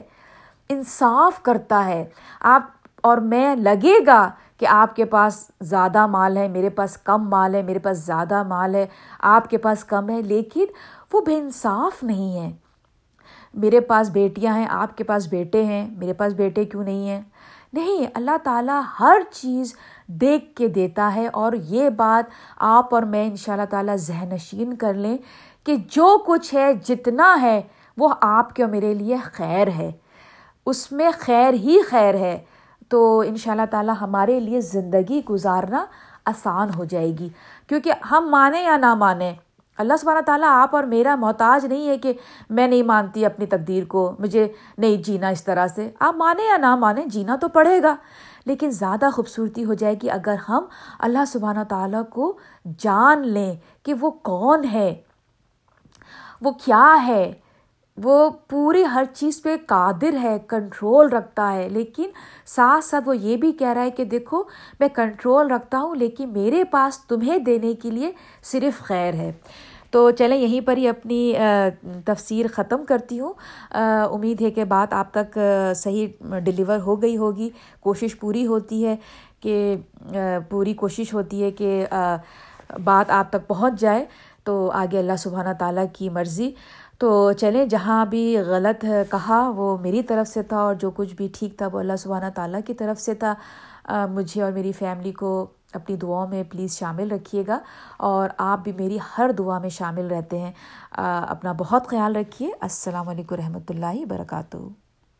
انصاف 0.70 1.42
کرتا 1.42 1.84
ہے۔ 1.86 2.04
آپ 2.40 2.62
اور 3.02 3.18
میں 3.32 3.54
لگے 3.56 3.98
گا 4.06 4.30
کہ 4.58 4.66
آپ 4.66 4.96
کے 4.96 5.04
پاس 5.04 5.50
زیادہ 5.60 6.06
مال 6.06 6.36
ہے، 6.36 6.48
میرے 6.48 6.70
پاس 6.70 6.96
کم 6.96 7.28
مال 7.30 7.54
ہے، 7.54 7.62
میرے 7.62 7.78
پاس 7.78 7.98
زیادہ 7.98 8.42
مال 8.42 8.74
ہے، 8.74 8.86
آپ 9.20 9.50
کے 9.50 9.58
پاس 9.58 9.84
کم 9.84 10.10
ہے، 10.10 10.22
لیکن 10.22 10.64
وہ 11.12 11.20
بے 11.20 11.38
انصاف 11.38 12.04
نہیں 12.04 12.40
ہے۔ 12.40 12.52
میرے 13.54 13.80
پاس 13.80 14.10
بیٹیاں 14.10 14.54
ہیں، 14.54 14.66
آپ 14.70 14.96
کے 14.96 15.04
پاس 15.04 15.28
بیٹے 15.28 15.64
ہیں، 15.64 15.88
میرے 15.98 16.12
پاس 16.12 16.32
بیٹے 16.32 16.64
کیوں 16.64 16.84
نہیں 16.84 17.08
ہیں؟ 17.08 17.22
نہیں، 17.72 18.06
اللہ 18.14 18.36
تعالیٰ 18.42 18.82
ہر 19.00 19.16
چیز 19.32 19.74
دیکھ 20.06 20.54
کے 20.54 20.68
دیتا 20.68 21.12
ہے 21.14 21.26
اور 21.26 21.52
یہ 21.52 21.90
بات 21.90 22.30
آپ 22.56 22.94
اور 22.94 23.02
میں 23.02 23.26
ان 23.26 23.36
شاء 23.36 23.52
اللہ 23.52 23.64
تعالیٰ 23.70 23.96
ذہن 23.96 24.28
نشین 24.28 24.76
کر 24.76 24.94
لیں 24.94 25.18
کہ 25.64 25.76
جو 25.76 26.18
کچھ 26.26 26.54
ہے، 26.54 26.72
جتنا 26.74 27.42
ہے، 27.42 27.62
وہ 27.96 28.14
آپ 28.20 28.54
کے 28.54 28.62
اور 28.62 28.70
میرے 28.70 28.94
لیے 28.94 29.16
خیر 29.16 29.68
ہے۔ 29.68 29.90
اس 30.66 30.92
میں 30.92 31.10
خیر 31.18 31.52
ہی 31.52 31.82
خیر 31.88 32.14
ہے۔ 32.14 32.38
تو 32.88 33.20
ان 33.20 33.36
شاء 33.36 33.50
اللہ 33.50 33.66
تعالیٰ 33.70 33.94
ہمارے 34.00 34.40
لیے 34.40 34.60
زندگی 34.60 35.22
گزارنا 35.30 35.84
آسان 36.24 36.68
ہو 36.76 36.84
جائے 36.84 37.10
گی۔ 37.18 37.28
کیونکہ 37.66 37.92
ہم 38.10 38.26
مانیں 38.30 38.62
یا 38.62 38.76
نہ 38.76 38.94
مانیں، 38.94 39.32
اللہ 39.78 39.92
سبحانہ 40.00 40.20
تعالیٰ 40.20 40.48
آپ 40.50 40.76
اور 40.76 40.84
میرا 40.84 41.14
محتاج 41.14 41.66
نہیں 41.66 41.88
ہے 41.88 41.98
کہ 41.98 42.12
میں 42.50 42.66
نہیں 42.66 42.82
مانتی 42.82 43.26
اپنی 43.26 43.46
تقدیر 43.46 43.84
کو، 43.84 44.16
مجھے 44.18 44.52
نہیں 44.78 44.96
جینا 44.96 45.28
اس 45.28 45.44
طرح 45.44 45.66
سے۔ 45.66 45.90
آپ 46.00 46.16
مانیں 46.16 46.44
یا 46.44 46.56
نہ 46.56 46.76
مانیں، 46.76 47.06
جینا 47.06 47.36
تو 47.36 47.48
پڑے 47.48 47.82
گا۔ 47.82 47.96
لیکن 48.46 48.70
زیادہ 48.70 49.08
خوبصورتی 49.12 49.64
ہو 49.64 49.74
جائے 49.74 49.94
گی 50.02 50.10
اگر 50.10 50.34
ہم 50.48 50.64
اللہ 50.98 51.24
سبحانہ 51.26 51.60
تعالیٰ 51.68 52.02
کو 52.10 52.38
جان 52.78 53.28
لیں 53.28 53.56
کہ 53.82 53.94
وہ 54.00 54.10
کون 54.10 54.64
ہے، 54.72 54.94
وہ 56.40 56.50
کیا 56.50 56.96
ہے۔ 57.06 57.32
وہ 58.04 58.30
پوری 58.48 58.84
ہر 58.84 59.04
چیز 59.14 59.42
پہ 59.42 59.56
قادر 59.66 60.14
ہے 60.22 60.38
کنٹرول 60.46 61.08
رکھتا 61.08 61.52
ہے۔ 61.52 61.68
لیکن 61.68 62.10
ساتھ 62.46 62.84
ساتھ 62.84 63.08
وہ 63.08 63.16
یہ 63.16 63.36
بھی 63.36 63.52
کہہ 63.52 63.68
رہا 63.68 63.82
ہے 63.82 63.90
کہ 63.90 64.04
دیکھو، 64.04 64.42
میں 64.80 64.88
کنٹرول 64.88 65.50
رکھتا 65.50 65.78
ہوں، 65.78 65.94
لیکن 65.94 66.28
میرے 66.28 66.64
پاس 66.64 67.06
تمہیں 67.06 67.38
دینے 67.38 67.72
کے 67.74 67.90
لیے 67.90 68.12
صرف 68.42 68.80
خیر 68.80 69.14
ہے۔ 69.14 69.32
تو 69.90 70.10
چلیں، 70.10 70.36
یہیں 70.36 70.60
پر 70.66 70.76
ہی 70.76 70.88
اپنی 70.88 71.32
تفسیر 72.04 72.46
ختم 72.52 72.84
کرتی 72.84 73.20
ہوں۔ 73.20 73.32
امید 74.12 74.42
ہے 74.42 74.50
کہ 74.50 74.64
بات 74.64 74.92
آپ 74.92 75.12
تک 75.12 75.38
صحیح 75.76 76.06
ڈلیور 76.44 76.78
ہو 76.78 77.02
گئی 77.02 77.16
ہوگی۔ 77.16 77.50
کوشش 77.80 78.18
پوری 78.18 78.46
ہوتی 78.46 78.86
ہے 78.86 78.96
کہ 79.40 79.76
پوری 80.48 80.74
کوشش 80.74 81.14
ہوتی 81.14 81.42
ہے 81.42 81.50
کہ 81.50 81.86
بات 82.84 83.10
آپ 83.10 83.30
تک 83.30 83.48
پہنچ 83.48 83.80
جائے۔ 83.80 84.04
تو 84.44 84.70
آگے 84.74 84.98
اللہ 84.98 85.16
سبحانہ 85.18 85.52
تعالیٰ 85.58 85.84
کی 85.92 86.08
مرضی۔ 86.08 86.50
تو 87.00 87.32
چلیں، 87.32 87.64
جہاں 87.66 88.04
بھی 88.06 88.38
غلط 88.46 88.84
کہا 89.10 89.40
وہ 89.56 89.76
میری 89.78 90.02
طرف 90.02 90.28
سے 90.28 90.42
تھا 90.42 90.56
اور 90.56 90.74
جو 90.74 90.90
کچھ 90.90 91.14
بھی 91.14 91.28
ٹھیک 91.38 91.56
تھا 91.58 91.68
وہ 91.72 91.78
اللہ 91.78 91.96
سبحانہ 91.98 92.30
تعالیٰ 92.34 92.60
کی 92.66 92.74
طرف 92.74 93.00
سے 93.00 93.14
تھا۔ 93.14 93.34
مجھے 94.10 94.42
اور 94.42 94.52
میری 94.52 94.72
فیملی 94.72 95.12
کو 95.12 95.30
اپنی 95.74 95.96
دعاؤں 95.96 96.26
میں 96.28 96.42
پلیز 96.50 96.78
شامل 96.78 97.10
رکھیے 97.10 97.44
گا 97.48 97.58
اور 97.98 98.28
آپ 98.38 98.60
بھی 98.64 98.72
میری 98.72 98.98
ہر 99.18 99.30
دعا 99.38 99.58
میں 99.58 99.70
شامل 99.70 100.06
رہتے 100.06 100.38
ہیں۔ 100.38 100.52
اپنا 101.28 101.52
بہت 101.58 101.86
خیال 101.88 102.16
رکھیے۔ 102.16 102.50
السلام 102.60 103.08
علیکم 103.08 103.34
رحمۃ 103.34 103.70
اللہ 103.70 104.00
وبرکاتہ۔ 104.00 104.56